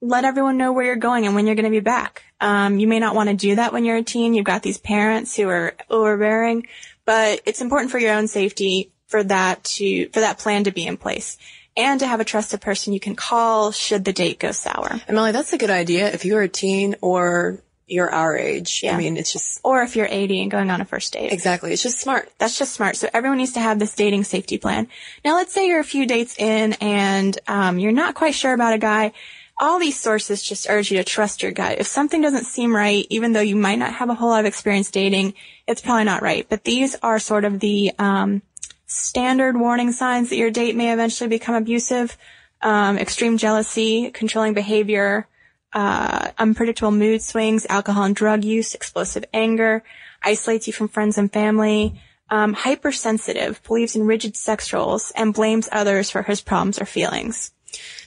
let 0.00 0.24
everyone 0.24 0.56
know 0.56 0.72
where 0.72 0.84
you're 0.84 0.96
going 0.96 1.26
and 1.26 1.34
when 1.34 1.46
you're 1.46 1.56
going 1.56 1.64
to 1.64 1.70
be 1.70 1.80
back. 1.80 2.22
Um, 2.40 2.78
you 2.78 2.86
may 2.86 3.00
not 3.00 3.14
want 3.14 3.30
to 3.30 3.34
do 3.34 3.56
that 3.56 3.72
when 3.72 3.84
you're 3.84 3.96
a 3.96 4.02
teen. 4.02 4.34
You've 4.34 4.44
got 4.44 4.62
these 4.62 4.78
parents 4.78 5.34
who 5.34 5.48
are 5.48 5.74
overbearing, 5.90 6.68
but 7.04 7.40
it's 7.46 7.60
important 7.60 7.90
for 7.90 7.98
your 7.98 8.14
own 8.14 8.28
safety 8.28 8.92
for 9.06 9.24
that 9.24 9.64
to, 9.64 10.08
for 10.10 10.20
that 10.20 10.38
plan 10.38 10.64
to 10.64 10.70
be 10.70 10.86
in 10.86 10.96
place 10.96 11.36
and 11.76 12.00
to 12.00 12.06
have 12.06 12.20
a 12.20 12.24
trusted 12.24 12.60
person 12.60 12.92
you 12.92 13.00
can 13.00 13.16
call 13.16 13.72
should 13.72 14.04
the 14.04 14.12
date 14.12 14.38
go 14.38 14.52
sour. 14.52 15.00
Emily, 15.08 15.32
that's 15.32 15.52
a 15.52 15.58
good 15.58 15.70
idea. 15.70 16.12
If 16.12 16.24
you're 16.24 16.42
a 16.42 16.48
teen 16.48 16.96
or 17.00 17.60
you're 17.88 18.10
our 18.10 18.36
age, 18.36 18.80
Yeah. 18.82 18.94
I 18.94 18.98
mean, 18.98 19.16
it's 19.16 19.32
just, 19.32 19.60
Or 19.64 19.82
if 19.82 19.96
you're 19.96 20.06
80 20.08 20.42
and 20.42 20.50
going 20.50 20.70
on 20.70 20.80
a 20.80 20.84
first 20.84 21.12
date. 21.12 21.32
exactly. 21.32 21.72
It's 21.72 21.82
just 21.82 21.98
smart. 21.98 22.30
That's 22.38 22.58
just 22.58 22.72
smart. 22.74 22.96
So 22.96 23.08
everyone 23.14 23.38
needs 23.38 23.52
to 23.54 23.60
have 23.60 23.78
this 23.78 23.94
dating 23.94 24.24
safety 24.24 24.58
plan. 24.58 24.88
Now 25.24 25.34
let's 25.36 25.52
say 25.52 25.66
you're 25.66 25.80
a 25.80 25.84
few 25.84 26.06
dates 26.06 26.36
in 26.38 26.74
and 26.74 27.38
um, 27.48 27.78
you're 27.78 27.92
not 27.92 28.14
quite 28.14 28.34
sure 28.34 28.52
about 28.52 28.74
a 28.74 28.78
guy. 28.78 29.12
All 29.60 29.78
these 29.80 29.98
sources 29.98 30.40
just 30.42 30.68
urge 30.70 30.90
you 30.92 30.98
to 30.98 31.04
trust 31.04 31.42
your 31.42 31.50
gut. 31.50 31.78
If 31.80 31.86
something 31.88 32.20
doesn't 32.22 32.44
seem 32.44 32.74
right, 32.76 33.04
even 33.10 33.32
though 33.32 33.40
you 33.40 33.56
might 33.56 33.78
not 33.80 33.94
have 33.94 34.08
a 34.08 34.14
whole 34.14 34.28
lot 34.28 34.40
of 34.40 34.46
experience 34.46 34.90
dating, 34.90 35.34
it's 35.66 35.80
probably 35.80 36.04
not 36.04 36.22
right. 36.22 36.46
But 36.48 36.62
these 36.64 36.94
are 37.02 37.18
sort 37.18 37.44
of 37.44 37.58
the 37.58 37.90
um, 37.98 38.42
standard 38.86 39.56
warning 39.58 39.92
signs 39.92 40.30
that 40.30 40.36
your 40.36 40.50
date 40.50 40.76
may 40.76 40.92
eventually 40.92 41.28
become 41.28 41.54
abusive. 41.54 42.16
Um, 42.62 42.98
extreme 42.98 43.38
jealousy, 43.38 44.10
controlling 44.10 44.52
behavior, 44.54 45.28
uh, 45.72 46.30
unpredictable 46.38 46.90
mood 46.90 47.22
swings, 47.22 47.66
alcohol 47.68 48.04
and 48.04 48.16
drug 48.16 48.44
use, 48.44 48.74
explosive 48.74 49.24
anger, 49.32 49.82
isolates 50.22 50.66
you 50.66 50.72
from 50.72 50.88
friends 50.88 51.18
and 51.18 51.32
family, 51.32 52.00
um, 52.30 52.52
hypersensitive, 52.52 53.62
believes 53.62 53.96
in 53.96 54.06
rigid 54.06 54.36
sex 54.36 54.72
roles, 54.72 55.12
and 55.16 55.34
blames 55.34 55.68
others 55.72 56.10
for 56.10 56.22
his 56.22 56.40
problems 56.40 56.80
or 56.80 56.84
feelings. 56.84 57.52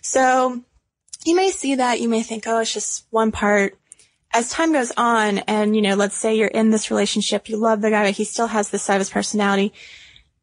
So 0.01 0.61
you 1.25 1.35
may 1.35 1.51
see 1.51 1.75
that, 1.75 2.01
you 2.01 2.09
may 2.09 2.23
think, 2.23 2.45
oh, 2.47 2.59
it's 2.59 2.73
just 2.73 3.05
one 3.09 3.31
part. 3.31 3.77
As 4.33 4.49
time 4.49 4.71
goes 4.71 4.91
on, 4.95 5.39
and 5.39 5.75
you 5.75 5.81
know, 5.81 5.95
let's 5.95 6.15
say 6.15 6.35
you're 6.35 6.47
in 6.47 6.69
this 6.69 6.89
relationship, 6.89 7.49
you 7.49 7.57
love 7.57 7.81
the 7.81 7.89
guy, 7.89 8.05
but 8.05 8.13
he 8.13 8.23
still 8.23 8.47
has 8.47 8.69
this 8.69 8.81
side 8.81 8.95
of 8.95 9.01
his 9.01 9.09
personality. 9.09 9.73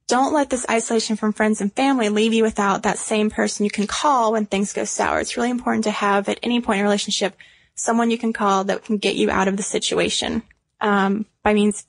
Don't 0.09 0.33
let 0.33 0.49
this 0.49 0.65
isolation 0.71 1.17
from 1.17 1.35
friends 1.35 1.61
and 1.61 1.73
family 1.73 2.09
leave 2.09 2.33
you 2.33 2.43
without 2.43 2.83
that 2.85 2.99
same 2.99 3.31
person 3.31 3.65
you 3.65 3.71
can 3.71 3.87
call 3.87 4.33
when 4.33 4.47
things 4.47 4.73
go 4.73 4.85
sour. 4.85 5.21
It's 5.21 5.37
really 5.37 5.51
important 5.51 5.85
to 5.85 5.91
have 5.91 6.29
at 6.31 6.41
any 6.43 6.63
point 6.63 6.79
in 6.79 6.85
a 6.85 6.89
relationship 6.89 7.37
someone 7.75 8.11
you 8.11 8.17
can 8.19 8.33
call 8.33 8.65
that 8.65 8.85
can 8.85 8.97
get 8.97 9.17
you 9.17 9.31
out 9.31 9.49
of 9.49 9.59
the 9.59 9.63
situation. 9.63 10.43
Um, 10.81 11.27
by 11.45 11.53
means, 11.53 11.87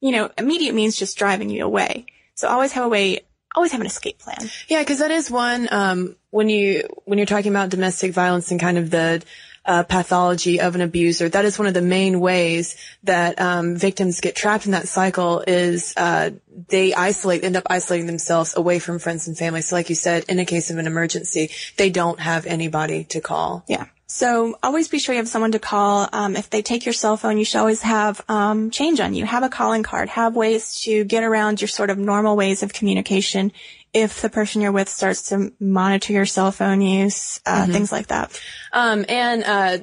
you 0.00 0.12
know, 0.12 0.30
immediate 0.36 0.74
means 0.74 0.96
just 0.96 1.16
driving 1.16 1.48
you 1.48 1.64
away. 1.64 2.04
So 2.34 2.46
always 2.46 2.72
have 2.72 2.84
a 2.84 2.88
way, 2.88 3.20
always 3.54 3.72
have 3.72 3.80
an 3.80 3.86
escape 3.86 4.18
plan. 4.18 4.50
Yeah, 4.68 4.82
because 4.82 4.98
that 4.98 5.10
is 5.10 5.30
one 5.30 5.66
um, 5.72 6.16
when 6.30 6.50
you 6.50 6.82
when 7.06 7.18
you're 7.18 7.26
talking 7.26 7.50
about 7.50 7.70
domestic 7.70 8.12
violence 8.12 8.50
and 8.50 8.60
kind 8.60 8.76
of 8.76 8.90
the 8.90 9.22
uh, 9.66 9.82
pathology 9.82 10.60
of 10.60 10.74
an 10.74 10.80
abuser. 10.80 11.28
That 11.28 11.44
is 11.44 11.58
one 11.58 11.68
of 11.68 11.74
the 11.74 11.82
main 11.82 12.20
ways 12.20 12.76
that 13.04 13.40
um, 13.40 13.76
victims 13.76 14.20
get 14.20 14.36
trapped 14.36 14.66
in 14.66 14.72
that 14.72 14.88
cycle. 14.88 15.42
Is 15.46 15.92
uh, 15.96 16.30
they 16.68 16.94
isolate, 16.94 17.44
end 17.44 17.56
up 17.56 17.64
isolating 17.68 18.06
themselves 18.06 18.56
away 18.56 18.78
from 18.78 18.98
friends 18.98 19.28
and 19.28 19.36
family. 19.36 19.62
So, 19.62 19.76
like 19.76 19.88
you 19.88 19.94
said, 19.94 20.24
in 20.28 20.38
a 20.38 20.44
case 20.44 20.70
of 20.70 20.78
an 20.78 20.86
emergency, 20.86 21.50
they 21.76 21.90
don't 21.90 22.20
have 22.20 22.46
anybody 22.46 23.04
to 23.04 23.20
call. 23.20 23.64
Yeah. 23.68 23.86
So 24.08 24.56
always 24.62 24.88
be 24.88 25.00
sure 25.00 25.14
you 25.14 25.18
have 25.18 25.28
someone 25.28 25.52
to 25.52 25.58
call. 25.58 26.08
Um, 26.12 26.36
if 26.36 26.48
they 26.48 26.62
take 26.62 26.86
your 26.86 26.92
cell 26.92 27.16
phone, 27.16 27.38
you 27.38 27.44
should 27.44 27.58
always 27.58 27.82
have 27.82 28.20
um, 28.28 28.70
change 28.70 29.00
on 29.00 29.14
you. 29.14 29.26
Have 29.26 29.42
a 29.42 29.48
calling 29.48 29.82
card. 29.82 30.08
Have 30.10 30.36
ways 30.36 30.80
to 30.82 31.04
get 31.04 31.24
around 31.24 31.60
your 31.60 31.68
sort 31.68 31.90
of 31.90 31.98
normal 31.98 32.36
ways 32.36 32.62
of 32.62 32.72
communication. 32.72 33.52
If 33.96 34.20
the 34.20 34.28
person 34.28 34.60
you're 34.60 34.72
with 34.72 34.88
starts 34.90 35.30
to 35.30 35.52
monitor 35.58 36.12
your 36.12 36.26
cell 36.26 36.52
phone 36.52 36.82
use, 36.82 37.40
uh, 37.46 37.64
Mhm. 37.64 37.72
things 37.72 37.90
like 37.92 38.08
that. 38.08 38.38
Um, 38.72 39.06
and, 39.08 39.42
uh, 39.44 39.78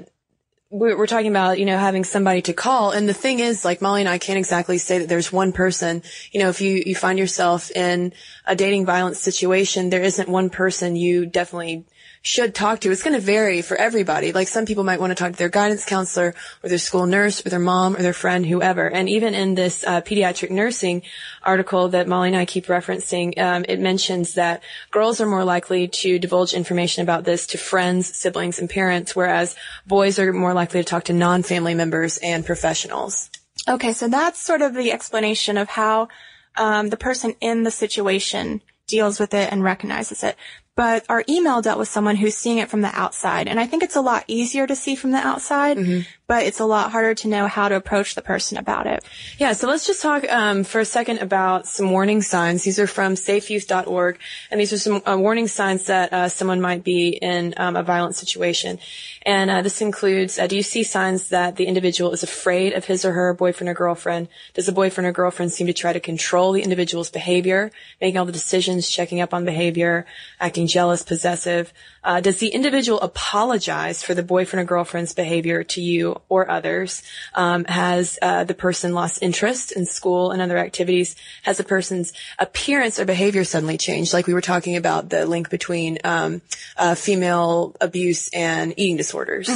we're, 0.70 0.98
we're 0.98 1.08
talking 1.08 1.30
about, 1.30 1.60
you 1.60 1.66
know, 1.66 1.78
having 1.78 2.04
somebody 2.04 2.42
to 2.44 2.54
call. 2.54 2.92
And 2.92 3.08
the 3.08 3.14
thing 3.14 3.40
is, 3.40 3.64
like 3.64 3.80
Molly 3.82 4.02
and 4.02 4.10
I 4.10 4.18
can't 4.18 4.40
exactly 4.40 4.80
say 4.80 5.00
that 5.00 5.08
there's 5.10 5.32
one 5.32 5.52
person, 5.52 6.02
you 6.32 6.40
know, 6.40 6.50
if 6.50 6.62
you, 6.62 6.82
you 6.86 6.96
find 6.96 7.20
yourself 7.20 7.70
in 7.72 8.12
a 8.46 8.56
dating 8.56 8.86
violence 8.86 9.20
situation, 9.20 9.90
there 9.92 10.02
isn't 10.02 10.28
one 10.28 10.50
person 10.50 10.96
you 10.96 11.28
definitely 11.28 11.86
should 12.24 12.56
talk 12.56 12.80
to. 12.80 12.90
It's 12.90 13.04
going 13.04 13.16
to 13.16 13.22
vary 13.22 13.62
for 13.62 13.76
everybody. 13.76 14.32
Like 14.32 14.48
some 14.48 14.66
people 14.66 14.86
might 14.86 15.02
want 15.02 15.12
to 15.12 15.16
talk 15.16 15.34
to 15.34 15.38
their 15.38 15.50
guidance 15.50 15.84
counselor 15.84 16.34
or 16.64 16.70
their 16.70 16.78
school 16.78 17.06
nurse 17.06 17.46
or 17.46 17.50
their 17.50 17.60
mom 17.60 17.98
or 17.98 18.02
their 18.02 18.14
friend, 18.14 18.46
whoever. 18.46 18.90
And 18.90 19.10
even 19.10 19.36
in 19.36 19.56
this 19.56 19.84
uh, 19.84 20.00
pediatric 20.00 20.50
nursing 20.50 21.02
article 21.44 21.90
that 21.90 22.08
Molly 22.08 22.30
and 22.30 22.38
I 22.38 22.46
keep 22.46 22.68
referencing, 22.68 23.38
um, 23.38 23.66
it 23.68 23.82
mentions 23.82 24.36
that 24.36 24.64
girls 24.90 25.20
are 25.20 25.28
more 25.28 25.44
likely 25.44 25.90
to 25.90 26.18
divulge 26.18 26.54
information 26.54 27.04
about 27.04 27.26
this 27.26 27.46
to 27.48 27.58
friends, 27.58 28.18
siblings, 28.18 28.58
and 28.58 28.70
parents, 28.70 29.14
whereas 29.14 29.58
boys 29.86 30.18
are 30.18 30.32
more 30.32 30.54
likely 30.54 30.80
to 30.80 30.88
talk 30.88 31.04
to 31.06 31.14
non-family 31.14 31.76
members 31.76 32.18
and 32.20 32.46
professionals. 32.46 33.30
Okay, 33.68 33.92
so 33.92 34.08
that's 34.08 34.40
sort 34.40 34.62
of 34.62 34.74
the 34.74 34.94
explanation 34.94 35.58
of 35.58 35.68
how 35.68 36.08
um, 36.56 36.88
the 36.88 36.98
person 36.98 37.36
in 37.42 37.64
the 37.64 37.72
situation 37.72 38.62
deals 38.88 39.20
with 39.20 39.34
it 39.34 39.52
and 39.52 39.64
recognizes 39.64 40.24
it. 40.24 40.38
But 40.76 41.06
our 41.08 41.24
email 41.30 41.62
dealt 41.62 41.78
with 41.78 41.88
someone 41.88 42.16
who's 42.16 42.36
seeing 42.36 42.58
it 42.58 42.68
from 42.68 42.82
the 42.82 42.90
outside, 42.94 43.48
and 43.48 43.60
I 43.60 43.68
think 43.68 43.84
it's 43.84 43.96
a 43.96 44.02
lot 44.02 44.24
easier 44.28 44.66
to 44.66 44.76
see 44.76 44.96
from 44.96 45.12
the 45.12 45.20
outside, 45.20 45.78
but 46.26 46.48
it's 46.48 46.60
a 46.60 46.66
lot 46.66 46.92
harder 46.92 47.14
to 47.14 47.28
know 47.28 47.46
how 47.46 47.70
to 47.70 47.76
approach 47.76 48.16
the 48.16 48.24
person 48.24 48.58
about 48.58 48.88
it. 48.88 49.04
Yeah, 49.38 49.54
so 49.54 49.68
let's 49.68 49.86
just 49.86 50.02
talk 50.02 50.28
um, 50.32 50.64
for 50.64 50.80
a 50.82 50.86
second 50.86 51.20
about 51.20 51.68
some 51.68 51.92
warning 51.92 52.24
signs. 52.24 52.64
These 52.64 52.80
are 52.80 52.88
from 52.88 53.14
safeyouth.org, 53.14 54.18
and 54.50 54.60
these 54.60 54.74
are 54.74 54.80
some 54.80 55.04
uh, 55.06 55.16
warning 55.16 55.48
signs 55.48 55.86
that 55.86 56.12
uh, 56.12 56.28
someone 56.28 56.60
might 56.60 56.84
be 56.84 57.10
in 57.10 57.54
um, 57.58 57.76
a 57.76 57.84
violent 57.84 58.16
situation. 58.16 58.80
And 59.26 59.52
uh, 59.52 59.62
this 59.62 59.80
includes, 59.80 60.40
uh, 60.40 60.48
do 60.48 60.56
you 60.56 60.64
see 60.64 60.82
signs 60.82 61.30
that 61.30 61.56
the 61.56 61.66
individual 61.66 62.12
is 62.14 62.24
afraid 62.24 62.74
of 62.74 62.86
his 62.86 63.06
or 63.06 63.12
her 63.12 63.34
boyfriend 63.36 63.70
or 63.70 63.76
girlfriend? 63.76 64.28
Does 64.56 64.66
the 64.66 64.72
boyfriend 64.72 65.08
or 65.08 65.12
girlfriend 65.12 65.52
seem 65.54 65.68
to 65.68 65.74
try 65.74 65.94
to 65.94 66.00
control 66.00 66.52
the 66.52 66.64
individual's 66.64 67.12
behavior, 67.12 67.72
making 68.02 68.18
all 68.18 68.26
the 68.26 68.32
decisions, 68.32 68.90
checking 68.90 69.22
up 69.22 69.34
on 69.34 69.46
behavior, 69.46 70.06
acting 70.40 70.63
jealous, 70.68 71.04
possessive? 71.04 71.74
Uh, 72.04 72.20
does 72.20 72.40
the 72.40 72.50
individual 72.50 73.00
apologize 73.00 74.04
for 74.04 74.14
the 74.14 74.24
boyfriend 74.24 74.64
or 74.64 74.68
girlfriend's 74.68 75.14
behavior 75.14 75.64
to 75.64 75.82
you 75.82 76.20
or 76.28 76.50
others? 76.50 77.02
Um, 77.34 77.64
has 77.66 78.20
uh, 78.22 78.44
the 78.44 78.54
person 78.54 78.94
lost 78.94 79.24
interest 79.24 79.72
in 79.72 79.86
school 79.86 80.32
and 80.32 80.42
other 80.42 80.58
activities? 80.58 81.16
Has 81.44 81.58
the 81.58 81.64
person's 81.64 82.12
appearance 82.40 83.00
or 83.00 83.06
behavior 83.06 83.46
suddenly 83.46 83.78
changed? 83.78 84.14
Like 84.14 84.28
we 84.28 84.34
were 84.34 84.42
talking 84.42 84.76
about 84.76 85.10
the 85.10 85.26
link 85.26 85.50
between 85.50 86.00
um, 86.04 86.42
uh, 86.76 86.96
female 86.96 87.76
abuse 87.80 88.30
and 88.34 88.74
eating 88.78 88.98
disorders. 88.98 89.50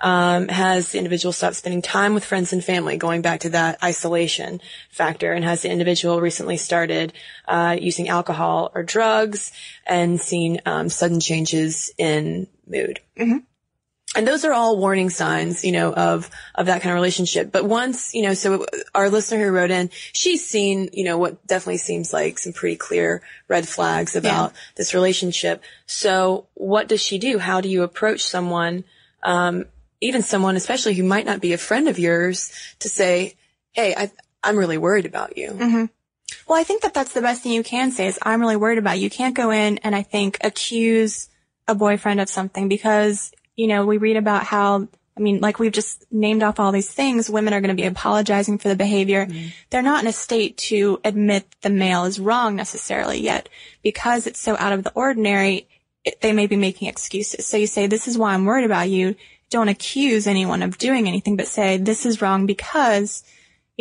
Um, 0.00 0.48
has 0.48 0.90
the 0.90 0.98
individual 0.98 1.32
stopped 1.32 1.56
spending 1.56 1.82
time 1.82 2.14
with 2.14 2.24
friends 2.24 2.52
and 2.52 2.64
family, 2.64 2.96
going 2.96 3.22
back 3.22 3.40
to 3.40 3.50
that 3.50 3.82
isolation 3.82 4.60
factor? 4.90 5.32
And 5.32 5.44
has 5.44 5.62
the 5.62 5.70
individual 5.70 6.20
recently 6.20 6.56
started 6.56 7.12
uh, 7.46 7.76
using 7.80 8.08
alcohol 8.08 8.72
or 8.74 8.82
drugs 8.82 9.52
and 9.86 10.20
seen 10.20 10.51
um, 10.66 10.88
sudden 10.88 11.20
changes 11.20 11.90
in 11.98 12.46
mood? 12.66 13.00
And 14.14 14.28
those 14.28 14.44
are 14.44 14.52
all 14.52 14.76
warning 14.78 15.08
signs, 15.08 15.64
you 15.64 15.72
know, 15.72 15.90
of, 15.94 16.28
of 16.54 16.66
that 16.66 16.82
kind 16.82 16.90
of 16.90 16.96
relationship. 16.96 17.50
But 17.50 17.64
once, 17.64 18.12
you 18.14 18.22
know, 18.22 18.34
so 18.34 18.66
our 18.94 19.08
listener 19.08 19.42
who 19.42 19.50
wrote 19.50 19.70
in, 19.70 19.88
she's 20.12 20.44
seen, 20.46 20.90
you 20.92 21.04
know, 21.04 21.16
what 21.16 21.46
definitely 21.46 21.78
seems 21.78 22.12
like 22.12 22.38
some 22.38 22.52
pretty 22.52 22.76
clear 22.76 23.22
red 23.48 23.66
flags 23.66 24.14
about 24.14 24.52
this 24.76 24.92
relationship. 24.92 25.62
So 25.86 26.46
what 26.52 26.88
does 26.88 27.00
she 27.00 27.16
do? 27.18 27.38
How 27.38 27.62
do 27.62 27.70
you 27.70 27.84
approach 27.84 28.22
someone, 28.22 28.84
um, 29.22 29.64
even 30.02 30.20
someone, 30.20 30.56
especially 30.56 30.92
who 30.92 31.04
might 31.04 31.24
not 31.24 31.40
be 31.40 31.54
a 31.54 31.58
friend 31.58 31.88
of 31.88 31.98
yours 31.98 32.52
to 32.80 32.90
say, 32.90 33.36
Hey, 33.72 33.94
I, 33.96 34.10
I'm 34.44 34.58
really 34.58 34.76
worried 34.76 35.06
about 35.06 35.38
you. 35.38 35.52
hmm 35.52 35.84
Well, 36.52 36.60
I 36.60 36.64
think 36.64 36.82
that 36.82 36.92
that's 36.92 37.14
the 37.14 37.22
best 37.22 37.42
thing 37.42 37.52
you 37.52 37.62
can 37.62 37.92
say 37.92 38.08
is 38.08 38.18
I'm 38.20 38.42
really 38.42 38.56
worried 38.56 38.76
about 38.76 38.98
you. 38.98 39.04
You 39.04 39.10
can't 39.10 39.34
go 39.34 39.50
in 39.50 39.78
and 39.78 39.96
I 39.96 40.02
think 40.02 40.36
accuse 40.44 41.30
a 41.66 41.74
boyfriend 41.74 42.20
of 42.20 42.28
something 42.28 42.68
because, 42.68 43.32
you 43.56 43.66
know, 43.66 43.86
we 43.86 43.96
read 43.96 44.18
about 44.18 44.44
how, 44.44 44.86
I 45.16 45.20
mean, 45.20 45.40
like 45.40 45.58
we've 45.58 45.72
just 45.72 46.04
named 46.12 46.42
off 46.42 46.60
all 46.60 46.70
these 46.70 46.92
things. 46.92 47.30
Women 47.30 47.54
are 47.54 47.62
going 47.62 47.74
to 47.74 47.82
be 47.82 47.88
apologizing 47.88 48.58
for 48.58 48.68
the 48.68 48.76
behavior. 48.76 49.24
Mm-hmm. 49.24 49.48
They're 49.70 49.80
not 49.80 50.02
in 50.02 50.08
a 50.10 50.12
state 50.12 50.58
to 50.68 51.00
admit 51.04 51.46
the 51.62 51.70
male 51.70 52.04
is 52.04 52.20
wrong 52.20 52.54
necessarily 52.54 53.18
yet 53.18 53.48
because 53.82 54.26
it's 54.26 54.38
so 54.38 54.54
out 54.58 54.74
of 54.74 54.84
the 54.84 54.92
ordinary. 54.92 55.68
It, 56.04 56.20
they 56.20 56.34
may 56.34 56.48
be 56.48 56.56
making 56.56 56.88
excuses. 56.88 57.46
So 57.46 57.56
you 57.56 57.66
say, 57.66 57.86
this 57.86 58.06
is 58.06 58.18
why 58.18 58.34
I'm 58.34 58.44
worried 58.44 58.66
about 58.66 58.90
you. 58.90 59.16
Don't 59.48 59.68
accuse 59.68 60.26
anyone 60.26 60.60
of 60.60 60.76
doing 60.76 61.08
anything, 61.08 61.34
but 61.34 61.48
say, 61.48 61.78
this 61.78 62.04
is 62.04 62.20
wrong 62.20 62.44
because 62.44 63.24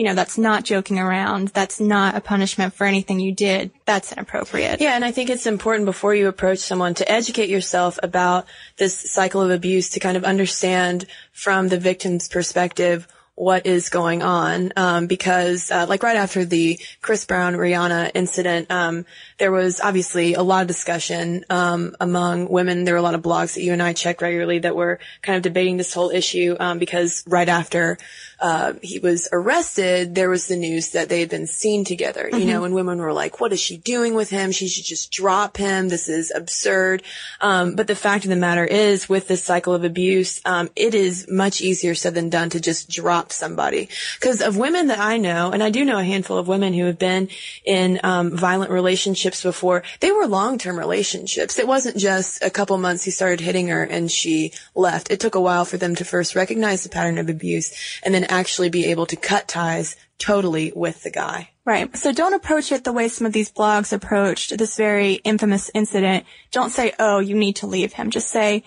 you 0.02 0.08
know, 0.08 0.16
that's 0.16 0.40
not 0.40 0.64
joking 0.64 0.98
around. 0.98 1.50
That's 1.50 1.80
not 1.80 2.16
a 2.16 2.22
punishment 2.22 2.74
for 2.74 2.88
anything 2.88 3.20
you 3.20 3.36
did. 3.36 3.70
That's 3.86 4.12
inappropriate. 4.12 4.82
Yeah, 4.82 4.96
and 4.96 5.06
I 5.06 5.12
think 5.12 5.30
it's 5.30 5.46
important 5.46 5.86
before 5.86 6.16
you 6.16 6.28
approach 6.28 6.58
someone 6.58 6.96
to 6.96 7.12
educate 7.12 7.50
yourself 7.50 8.00
about 8.02 8.48
this 8.78 8.98
cycle 8.98 9.42
of 9.42 9.52
abuse 9.52 9.92
to 9.92 10.00
kind 10.00 10.18
of 10.18 10.24
understand 10.24 11.06
from 11.34 11.68
the 11.68 11.78
victim's 11.78 12.28
perspective 12.28 13.08
what 13.36 13.68
is 13.68 13.90
going 13.90 14.24
on 14.24 14.74
um, 14.76 15.06
because 15.06 15.70
uh, 15.70 15.86
like 15.88 16.02
right 16.02 16.18
after 16.18 16.46
the 16.46 16.80
Chris 17.02 17.26
Brown 17.26 17.54
Rihanna 17.54 18.10
incident, 18.16 18.72
um, 18.72 19.06
there 19.42 19.52
was 19.52 19.82
obviously 19.82 20.36
a 20.36 20.44
lot 20.44 20.62
of 20.62 20.68
discussion 20.68 21.44
um, 21.50 21.96
among 22.00 22.48
women. 22.48 22.84
There 22.84 22.94
were 22.94 23.00
a 23.00 23.02
lot 23.02 23.16
of 23.16 23.24
blogs 23.24 23.56
that 23.56 23.64
you 23.64 23.74
and 23.74 23.82
I 23.82 23.94
check 23.94 24.22
regularly 24.22 24.60
that 24.60 24.76
were 24.76 25.00
kind 25.24 25.36
of 25.36 25.42
debating 25.42 25.78
this 25.78 25.96
whole 25.96 26.12
issue 26.12 26.56
um, 26.60 26.78
because 26.78 27.24
right 27.26 27.50
after 27.50 27.98
uh, 28.40 28.74
he 28.84 29.00
was 29.00 29.28
arrested, 29.32 30.14
there 30.14 30.30
was 30.30 30.46
the 30.46 30.56
news 30.56 30.92
that 30.92 31.10
they 31.10 31.22
had 31.22 31.30
been 31.30 31.48
seen 31.48 31.86
together. 31.86 32.30
You 32.32 32.42
Mhm. 32.42 32.46
know, 32.46 32.64
and 32.66 32.74
women 32.76 33.00
were 33.00 33.14
like, 33.14 33.40
"What 33.40 33.52
is 33.52 33.60
she 33.60 33.78
doing 33.78 34.14
with 34.14 34.30
him? 34.30 34.52
She 34.52 34.68
should 34.68 34.86
just 34.86 35.12
drop 35.12 35.58
him. 35.58 35.90
This 35.90 36.08
is 36.08 36.32
absurd." 36.36 37.02
Um, 37.40 37.74
but 37.76 37.88
the 37.88 37.96
fact 37.96 38.26
of 38.26 38.30
the 38.30 38.36
matter 38.36 38.66
is, 38.66 39.10
with 39.10 39.28
this 39.28 39.44
cycle 39.44 39.74
of 39.74 39.84
abuse, 39.84 40.40
um, 40.46 40.70
it 40.76 40.94
is 40.94 41.28
much 41.30 41.62
easier 41.62 41.96
said 41.96 42.14
than 42.16 42.30
done 42.30 42.50
to 42.52 42.60
just 42.60 42.90
drop 42.90 43.32
somebody. 43.32 43.90
Because 44.20 44.42
of 44.42 44.56
women 44.58 44.88
that 44.88 45.00
I 45.00 45.18
know, 45.18 45.50
and 45.52 45.64
I 45.64 45.72
do 45.72 45.84
know 45.86 45.98
a 45.98 46.04
handful 46.04 46.38
of 46.38 46.48
women 46.48 46.74
who 46.76 46.86
have 46.86 47.00
been 47.00 47.30
in 47.66 48.00
um, 48.04 48.36
violent 48.36 48.72
relationships 48.72 49.31
before, 49.40 49.84
they 50.00 50.12
were 50.12 50.28
long-term 50.28 50.78
relationships. 50.78 51.58
It 51.58 51.68
wasn't 51.68 51.98
just 51.98 52.44
a 52.44 52.50
couple 52.50 52.78
months 52.78 53.04
he 53.04 53.12
started 53.12 53.40
hitting 53.40 53.68
her 53.68 53.84
and 53.84 54.12
she 54.12 54.52
left. 54.76 55.12
It 55.12 55.20
took 55.20 55.36
a 55.36 55.42
while 55.42 55.66
for 55.66 55.78
them 55.78 55.96
to 55.96 56.06
first 56.06 56.36
recognize 56.36 56.84
the 56.84 56.90
pattern 56.90 57.18
of 57.18 57.30
abuse 57.30 57.72
and 58.04 58.14
then 58.14 58.26
actually 58.26 58.70
be 58.70 58.86
able 58.88 59.06
to 59.06 59.16
cut 59.16 59.48
ties 59.48 59.96
totally 60.18 60.72
with 60.76 61.04
the 61.04 61.12
guy. 61.12 61.50
Right. 61.64 61.96
So 61.96 62.12
don't 62.12 62.34
approach 62.34 62.72
it 62.72 62.84
the 62.84 62.92
way 62.92 63.08
some 63.08 63.28
of 63.28 63.34
these 63.34 63.52
blogs 63.52 63.94
approached 63.94 64.58
this 64.58 64.76
very 64.76 65.14
infamous 65.16 65.70
incident. 65.74 66.26
Don't 66.52 66.72
say, 66.72 66.94
oh, 67.00 67.20
you 67.20 67.36
need 67.36 67.58
to 67.58 67.68
leave 67.68 67.94
him. 67.94 68.10
Just 68.10 68.30
say, 68.30 68.64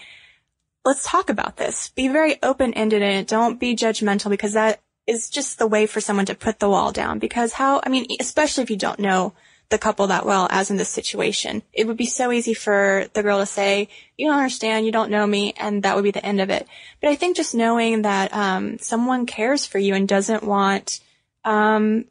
let's 0.84 1.04
talk 1.04 1.28
about 1.28 1.56
this. 1.56 1.88
Be 1.90 2.08
very 2.08 2.36
open-ended 2.42 3.02
in 3.02 3.08
it. 3.08 3.26
Don't 3.26 3.58
be 3.58 3.74
judgmental 3.74 4.30
because 4.30 4.52
that 4.52 4.80
is 5.06 5.28
just 5.28 5.58
the 5.58 5.66
way 5.66 5.86
for 5.86 6.00
someone 6.00 6.26
to 6.26 6.34
put 6.34 6.60
the 6.60 6.68
wall 6.68 6.92
down. 6.92 7.18
Because 7.18 7.52
how, 7.52 7.80
I 7.84 7.88
mean, 7.88 8.06
especially 8.20 8.62
if 8.62 8.70
you 8.70 8.76
don't 8.76 9.00
know 9.00 9.34
the 9.70 9.78
couple 9.78 10.06
that 10.08 10.26
well, 10.26 10.46
as 10.50 10.70
in 10.70 10.76
this 10.76 10.88
situation, 10.88 11.62
it 11.72 11.86
would 11.86 11.96
be 11.96 12.06
so 12.06 12.30
easy 12.30 12.54
for 12.54 13.06
the 13.14 13.22
girl 13.22 13.40
to 13.40 13.46
say, 13.46 13.88
you 14.16 14.26
don't 14.26 14.36
understand, 14.36 14.86
you 14.86 14.92
don't 14.92 15.10
know 15.10 15.26
me, 15.26 15.54
and 15.56 15.82
that 15.82 15.96
would 15.96 16.04
be 16.04 16.10
the 16.10 16.24
end 16.24 16.40
of 16.40 16.50
it. 16.50 16.66
But 17.00 17.10
I 17.10 17.16
think 17.16 17.36
just 17.36 17.54
knowing 17.54 18.02
that, 18.02 18.32
um, 18.34 18.78
someone 18.78 19.26
cares 19.26 19.66
for 19.66 19.78
you 19.78 19.94
and 19.94 20.06
doesn't 20.06 20.42
want, 20.42 21.00
um, 21.44 22.04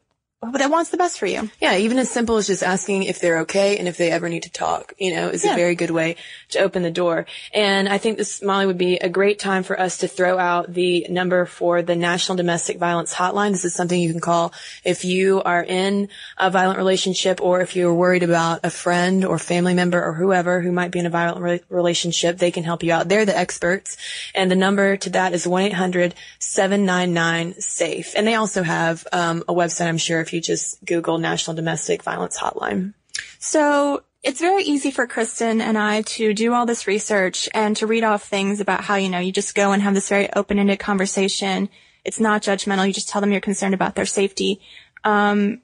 that 0.52 0.70
wants 0.70 0.90
the 0.90 0.96
best 0.96 1.18
for 1.18 1.26
you. 1.26 1.50
Yeah, 1.60 1.76
even 1.76 1.98
as 1.98 2.10
simple 2.10 2.36
as 2.36 2.46
just 2.46 2.62
asking 2.62 3.04
if 3.04 3.20
they're 3.20 3.40
okay 3.40 3.78
and 3.78 3.88
if 3.88 3.96
they 3.96 4.10
ever 4.10 4.28
need 4.28 4.44
to 4.44 4.50
talk, 4.50 4.92
you 4.98 5.14
know, 5.14 5.28
is 5.28 5.44
Yeah. 5.44 5.54
a 5.54 5.56
very 5.56 5.74
good 5.74 5.90
way 5.90 6.16
to 6.50 6.60
open 6.60 6.82
the 6.82 6.90
door. 6.90 7.26
And 7.52 7.88
I 7.88 7.98
think 7.98 8.18
this, 8.18 8.42
Molly, 8.42 8.66
would 8.66 8.78
be 8.78 8.96
a 8.96 9.08
great 9.08 9.38
time 9.38 9.62
for 9.62 9.78
us 9.78 9.98
to 9.98 10.08
throw 10.08 10.38
out 10.38 10.72
the 10.72 11.06
number 11.10 11.46
for 11.46 11.82
the 11.82 11.96
National 11.96 12.36
Domestic 12.36 12.78
Violence 12.78 13.14
Hotline. 13.14 13.52
This 13.52 13.64
is 13.64 13.74
something 13.74 14.00
you 14.00 14.10
can 14.12 14.20
call 14.20 14.52
if 14.84 15.04
you 15.04 15.42
are 15.42 15.62
in 15.62 16.08
a 16.38 16.50
violent 16.50 16.78
relationship 16.78 17.40
or 17.40 17.60
if 17.60 17.76
you're 17.76 17.94
worried 17.94 18.22
about 18.22 18.60
a 18.64 18.70
friend 18.70 19.24
or 19.24 19.38
family 19.38 19.74
member 19.74 20.02
or 20.04 20.14
whoever 20.14 20.60
who 20.60 20.72
might 20.72 20.90
be 20.90 20.98
in 20.98 21.06
a 21.06 21.10
violent 21.10 21.40
re- 21.42 21.60
relationship. 21.68 22.38
They 22.38 22.50
can 22.50 22.64
help 22.64 22.82
you 22.82 22.92
out. 22.92 23.08
They're 23.08 23.24
the 23.24 23.36
experts. 23.36 23.96
And 24.34 24.50
the 24.50 24.56
number 24.56 24.96
to 24.98 25.10
that 25.10 25.32
is 25.32 25.46
1-800-799-SAFE. 25.46 28.14
And 28.16 28.26
they 28.26 28.34
also 28.34 28.62
have 28.62 29.06
um, 29.12 29.44
a 29.48 29.54
website, 29.54 29.86
I'm 29.86 29.98
sure, 29.98 30.20
if 30.20 30.32
you 30.34 30.40
just 30.40 30.84
Google 30.84 31.18
National 31.18 31.54
Domestic 31.54 32.02
Violence 32.02 32.38
Hotline. 32.38 32.94
So 33.38 34.02
it's 34.22 34.40
very 34.40 34.64
easy 34.64 34.90
for 34.90 35.06
Kristen 35.06 35.60
and 35.60 35.78
I 35.78 36.02
to 36.02 36.34
do 36.34 36.52
all 36.54 36.66
this 36.66 36.86
research 36.86 37.48
and 37.54 37.76
to 37.76 37.86
read 37.86 38.04
off 38.04 38.24
things 38.24 38.60
about 38.60 38.82
how, 38.82 38.96
you 38.96 39.08
know, 39.08 39.18
you 39.18 39.32
just 39.32 39.54
go 39.54 39.72
and 39.72 39.82
have 39.82 39.94
this 39.94 40.08
very 40.08 40.32
open-ended 40.32 40.78
conversation. 40.78 41.68
It's 42.04 42.20
not 42.20 42.42
judgmental. 42.42 42.86
You 42.86 42.92
just 42.92 43.08
tell 43.08 43.20
them 43.20 43.32
you're 43.32 43.40
concerned 43.40 43.74
about 43.74 43.94
their 43.94 44.06
safety. 44.06 44.60
Um, 45.04 45.60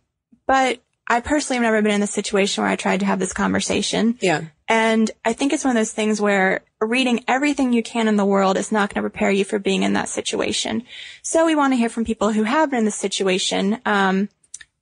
but 0.46 0.80
I 1.06 1.20
personally 1.20 1.56
have 1.56 1.64
never 1.64 1.83
been 1.83 1.92
in 1.92 2.00
this 2.00 2.12
situation 2.12 2.62
where 2.62 2.70
I 2.70 2.76
tried 2.76 3.00
to 3.00 3.06
have 3.06 3.18
this 3.18 3.33
conversation. 3.33 4.18
Yeah. 4.20 4.44
And 4.68 5.11
I 5.24 5.33
think 5.33 5.52
it's 5.52 5.64
one 5.64 5.76
of 5.76 5.80
those 5.80 5.92
things 5.92 6.20
where 6.20 6.61
reading 6.80 7.24
everything 7.26 7.72
you 7.72 7.83
can 7.83 8.06
in 8.06 8.16
the 8.16 8.24
world 8.24 8.56
is 8.56 8.70
not 8.70 8.94
going 8.94 9.02
to 9.02 9.11
prepare 9.11 9.30
you 9.30 9.44
for 9.44 9.59
being 9.59 9.83
in 9.83 9.94
that 9.94 10.09
situation. 10.09 10.85
So 11.22 11.46
we 11.46 11.56
want 11.56 11.72
to 11.72 11.76
hear 11.76 11.88
from 11.88 12.04
people 12.04 12.30
who 12.30 12.44
have 12.44 12.70
been 12.70 12.80
in 12.80 12.85
this 12.85 12.94
situation. 12.94 13.80
Um, 13.85 14.28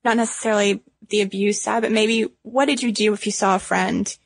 not 0.04 0.16
necessarily 0.16 0.82
the 1.08 1.20
abuse 1.22 1.60
side, 1.60 1.82
but 1.82 1.92
maybe 1.92 2.28
what 2.42 2.66
did 2.66 2.82
you 2.82 2.92
do 2.92 3.12
if 3.12 3.26
you 3.26 3.32
saw 3.32 3.56
a 3.56 3.60
friend 3.60 4.16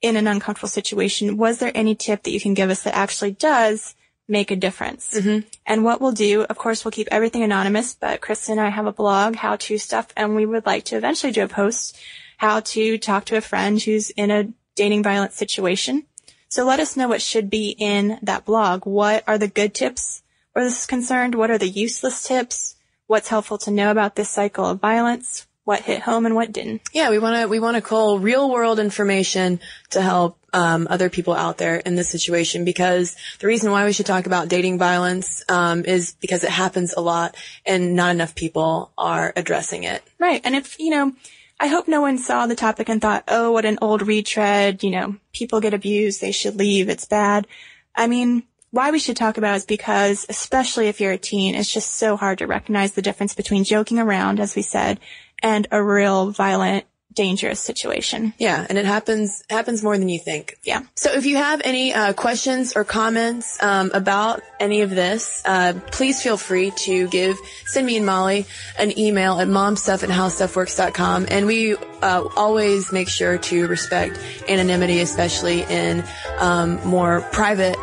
in 0.00 0.16
an 0.16 0.26
uncomfortable 0.26 0.68
situation? 0.68 1.36
Was 1.36 1.58
there 1.58 1.72
any 1.74 1.94
tip 1.94 2.22
that 2.22 2.30
you 2.30 2.40
can 2.40 2.54
give 2.54 2.70
us 2.70 2.82
that 2.82 2.96
actually 2.96 3.32
does 3.32 3.94
make 4.28 4.50
a 4.50 4.56
difference? 4.56 5.14
Mm-hmm. 5.14 5.46
And 5.66 5.84
what 5.84 6.00
we'll 6.00 6.12
do, 6.12 6.42
of 6.42 6.56
course, 6.58 6.84
we'll 6.84 6.92
keep 6.92 7.08
everything 7.10 7.42
anonymous, 7.42 7.94
but 7.94 8.20
Kristen 8.20 8.58
and 8.58 8.66
I 8.66 8.70
have 8.70 8.86
a 8.86 8.92
blog, 8.92 9.36
how 9.36 9.56
to 9.56 9.78
stuff, 9.78 10.08
and 10.16 10.34
we 10.34 10.46
would 10.46 10.66
like 10.66 10.84
to 10.86 10.96
eventually 10.96 11.32
do 11.32 11.44
a 11.44 11.48
post, 11.48 11.98
how 12.38 12.60
to 12.60 12.98
talk 12.98 13.24
to 13.26 13.36
a 13.36 13.40
friend 13.40 13.80
who's 13.80 14.10
in 14.10 14.30
a 14.30 14.48
dating 14.74 15.02
violence 15.02 15.34
situation. 15.34 16.04
So 16.48 16.64
let 16.64 16.80
us 16.80 16.96
know 16.96 17.08
what 17.08 17.22
should 17.22 17.48
be 17.48 17.74
in 17.78 18.18
that 18.22 18.44
blog. 18.44 18.84
What 18.84 19.24
are 19.26 19.38
the 19.38 19.48
good 19.48 19.74
tips 19.74 20.22
where 20.52 20.64
this 20.64 20.80
is 20.80 20.86
concerned? 20.86 21.34
What 21.34 21.50
are 21.50 21.58
the 21.58 21.68
useless 21.68 22.22
tips? 22.22 22.76
What's 23.12 23.28
helpful 23.28 23.58
to 23.58 23.70
know 23.70 23.90
about 23.90 24.16
this 24.16 24.30
cycle 24.30 24.64
of 24.64 24.80
violence? 24.80 25.46
What 25.64 25.80
hit 25.80 26.00
home 26.00 26.24
and 26.24 26.34
what 26.34 26.50
didn't? 26.50 26.80
Yeah, 26.94 27.10
we 27.10 27.18
want 27.18 27.36
to 27.36 27.46
we 27.46 27.60
want 27.60 27.74
to 27.74 27.82
call 27.82 28.18
real 28.18 28.50
world 28.50 28.78
information 28.78 29.60
to 29.90 30.00
help 30.00 30.38
um, 30.54 30.86
other 30.88 31.10
people 31.10 31.34
out 31.34 31.58
there 31.58 31.76
in 31.76 31.94
this 31.94 32.08
situation 32.08 32.64
because 32.64 33.14
the 33.38 33.48
reason 33.48 33.70
why 33.70 33.84
we 33.84 33.92
should 33.92 34.06
talk 34.06 34.24
about 34.24 34.48
dating 34.48 34.78
violence 34.78 35.44
um, 35.50 35.84
is 35.84 36.16
because 36.22 36.42
it 36.42 36.48
happens 36.48 36.94
a 36.94 37.02
lot 37.02 37.36
and 37.66 37.94
not 37.94 38.12
enough 38.12 38.34
people 38.34 38.92
are 38.96 39.30
addressing 39.36 39.84
it. 39.84 40.02
Right. 40.18 40.40
And 40.42 40.54
if, 40.54 40.80
you 40.80 40.88
know, 40.88 41.12
I 41.60 41.66
hope 41.66 41.88
no 41.88 42.00
one 42.00 42.16
saw 42.16 42.46
the 42.46 42.56
topic 42.56 42.88
and 42.88 43.02
thought, 43.02 43.24
oh, 43.28 43.52
what 43.52 43.66
an 43.66 43.76
old 43.82 44.00
retread, 44.00 44.82
you 44.82 44.90
know, 44.90 45.16
people 45.34 45.60
get 45.60 45.74
abused, 45.74 46.22
they 46.22 46.32
should 46.32 46.56
leave, 46.56 46.88
it's 46.88 47.04
bad. 47.04 47.46
I 47.94 48.06
mean, 48.06 48.44
why 48.72 48.90
we 48.90 48.98
should 48.98 49.16
talk 49.16 49.36
about 49.36 49.52
it 49.52 49.56
is 49.58 49.66
because, 49.66 50.26
especially 50.28 50.88
if 50.88 51.00
you're 51.00 51.12
a 51.12 51.18
teen, 51.18 51.54
it's 51.54 51.70
just 51.70 51.94
so 51.94 52.16
hard 52.16 52.38
to 52.38 52.46
recognize 52.46 52.92
the 52.92 53.02
difference 53.02 53.34
between 53.34 53.64
joking 53.64 53.98
around, 53.98 54.40
as 54.40 54.56
we 54.56 54.62
said, 54.62 54.98
and 55.42 55.68
a 55.70 55.82
real 55.82 56.30
violent, 56.30 56.86
dangerous 57.12 57.60
situation. 57.60 58.32
Yeah, 58.38 58.66
and 58.66 58.78
it 58.78 58.86
happens 58.86 59.44
happens 59.50 59.82
more 59.82 59.98
than 59.98 60.08
you 60.08 60.18
think. 60.18 60.56
Yeah. 60.64 60.84
So 60.96 61.12
if 61.12 61.26
you 61.26 61.36
have 61.36 61.60
any 61.62 61.92
uh, 61.92 62.14
questions 62.14 62.72
or 62.74 62.84
comments 62.84 63.62
um, 63.62 63.90
about 63.92 64.40
any 64.58 64.80
of 64.80 64.88
this, 64.88 65.42
uh, 65.44 65.74
please 65.90 66.22
feel 66.22 66.38
free 66.38 66.70
to 66.70 67.08
give 67.08 67.36
send 67.66 67.86
me 67.86 67.98
and 67.98 68.06
Molly 68.06 68.46
an 68.78 68.98
email 68.98 69.38
at 69.38 69.48
momstuff 69.48 70.02
at 70.02 70.08
howstuffworks.com. 70.08 71.26
And 71.28 71.44
we 71.44 71.76
uh, 71.76 72.26
always 72.36 72.90
make 72.90 73.10
sure 73.10 73.36
to 73.36 73.66
respect 73.66 74.18
anonymity, 74.48 75.00
especially 75.00 75.62
in 75.64 76.02
um, 76.38 76.82
more 76.86 77.20
private. 77.32 77.76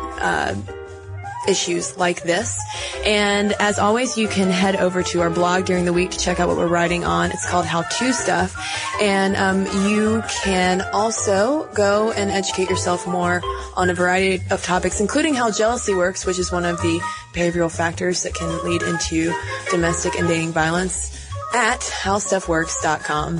Issues 1.48 1.96
like 1.96 2.22
this. 2.22 2.58
And 3.04 3.54
as 3.60 3.78
always, 3.78 4.18
you 4.18 4.28
can 4.28 4.50
head 4.50 4.76
over 4.76 5.02
to 5.02 5.22
our 5.22 5.30
blog 5.30 5.64
during 5.64 5.84
the 5.84 5.92
week 5.92 6.10
to 6.10 6.18
check 6.18 6.38
out 6.38 6.48
what 6.48 6.56
we're 6.56 6.66
writing 6.66 7.04
on. 7.04 7.30
It's 7.30 7.48
called 7.48 7.64
How 7.64 7.82
To 7.82 8.12
Stuff. 8.12 8.56
And 9.00 9.36
um, 9.36 9.66
you 9.88 10.22
can 10.44 10.82
also 10.92 11.64
go 11.74 12.12
and 12.12 12.30
educate 12.30 12.68
yourself 12.68 13.06
more 13.06 13.42
on 13.74 13.88
a 13.88 13.94
variety 13.94 14.42
of 14.50 14.62
topics, 14.62 15.00
including 15.00 15.34
how 15.34 15.50
jealousy 15.50 15.94
works, 15.94 16.26
which 16.26 16.38
is 16.38 16.52
one 16.52 16.64
of 16.66 16.80
the 16.82 17.00
behavioral 17.32 17.74
factors 17.74 18.22
that 18.24 18.34
can 18.34 18.62
lead 18.64 18.82
into 18.82 19.34
domestic 19.70 20.16
and 20.16 20.28
dating 20.28 20.52
violence 20.52 21.16
at 21.54 21.80
howstuffworks.com. 21.80 23.38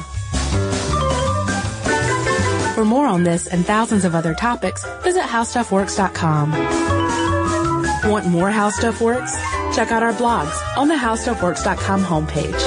For 2.75 2.85
more 2.87 3.07
on 3.07 3.25
this 3.25 3.47
and 3.47 3.67
thousands 3.67 4.07
of 4.07 4.15
other 4.15 4.35
topics, 4.35 4.87
visit 5.03 5.25
howstuffworks.com. 5.25 6.90
Want 8.05 8.27
more 8.27 8.51
How 8.51 8.71
Stuff 8.71 9.01
Works? 9.01 9.35
Check 9.75 9.93
out 9.93 10.03
our 10.03 10.13
blogs 10.13 10.57
on 10.77 10.89
the 10.89 10.95
howstuffworks.com 10.95 12.03
homepage. 12.03 12.61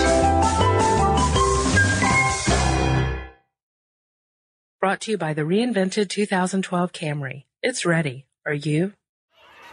Brought 4.80 5.02
to 5.02 5.12
you 5.12 5.18
by 5.18 5.34
the 5.34 5.44
reinvented 5.44 6.10
2012 6.10 6.92
Camry. 6.92 7.46
It's 7.62 7.86
ready. 7.86 8.26
Are 8.46 8.54
you? 8.54 8.94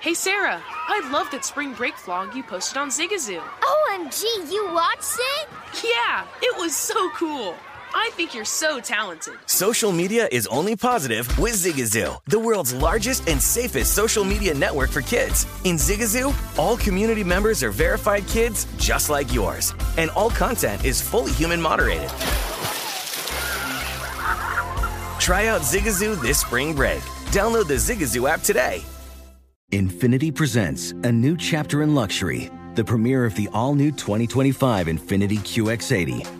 Hey 0.00 0.14
Sarah, 0.14 0.62
I 0.64 1.10
loved 1.12 1.32
that 1.32 1.44
spring 1.44 1.74
break 1.74 1.94
vlog 1.94 2.34
you 2.34 2.42
posted 2.42 2.78
on 2.78 2.88
Zigazoo. 2.88 3.42
OMG, 3.60 4.22
you 4.50 4.70
watched 4.72 5.18
it? 5.18 5.48
Yeah, 5.84 6.24
it 6.40 6.56
was 6.58 6.74
so 6.74 7.10
cool. 7.10 7.54
I 7.94 8.10
think 8.14 8.34
you're 8.34 8.44
so 8.44 8.80
talented. 8.80 9.34
Social 9.46 9.92
media 9.92 10.28
is 10.30 10.46
only 10.46 10.76
positive 10.76 11.26
with 11.38 11.54
Zigazoo, 11.54 12.18
the 12.26 12.38
world's 12.38 12.72
largest 12.74 13.28
and 13.28 13.40
safest 13.40 13.94
social 13.94 14.24
media 14.24 14.54
network 14.54 14.90
for 14.90 15.02
kids. 15.02 15.46
In 15.64 15.76
Zigazoo, 15.76 16.34
all 16.58 16.76
community 16.76 17.24
members 17.24 17.62
are 17.62 17.70
verified 17.70 18.26
kids 18.26 18.66
just 18.76 19.10
like 19.10 19.32
yours, 19.32 19.74
and 19.96 20.10
all 20.10 20.30
content 20.30 20.84
is 20.84 21.00
fully 21.00 21.32
human 21.32 21.60
moderated. 21.60 22.10
Try 25.18 25.46
out 25.46 25.60
Zigazoo 25.62 26.20
this 26.20 26.40
spring 26.40 26.74
break. 26.74 27.00
Download 27.30 27.66
the 27.66 27.74
Zigazoo 27.74 28.28
app 28.28 28.42
today. 28.42 28.82
Infiniti 29.72 30.34
presents 30.34 30.90
a 31.04 31.12
new 31.12 31.36
chapter 31.36 31.82
in 31.82 31.94
luxury, 31.94 32.50
the 32.74 32.82
premiere 32.82 33.24
of 33.24 33.36
the 33.36 33.48
all 33.52 33.74
new 33.74 33.92
2025 33.92 34.88
Infiniti 34.88 35.38
QX80, 35.38 36.39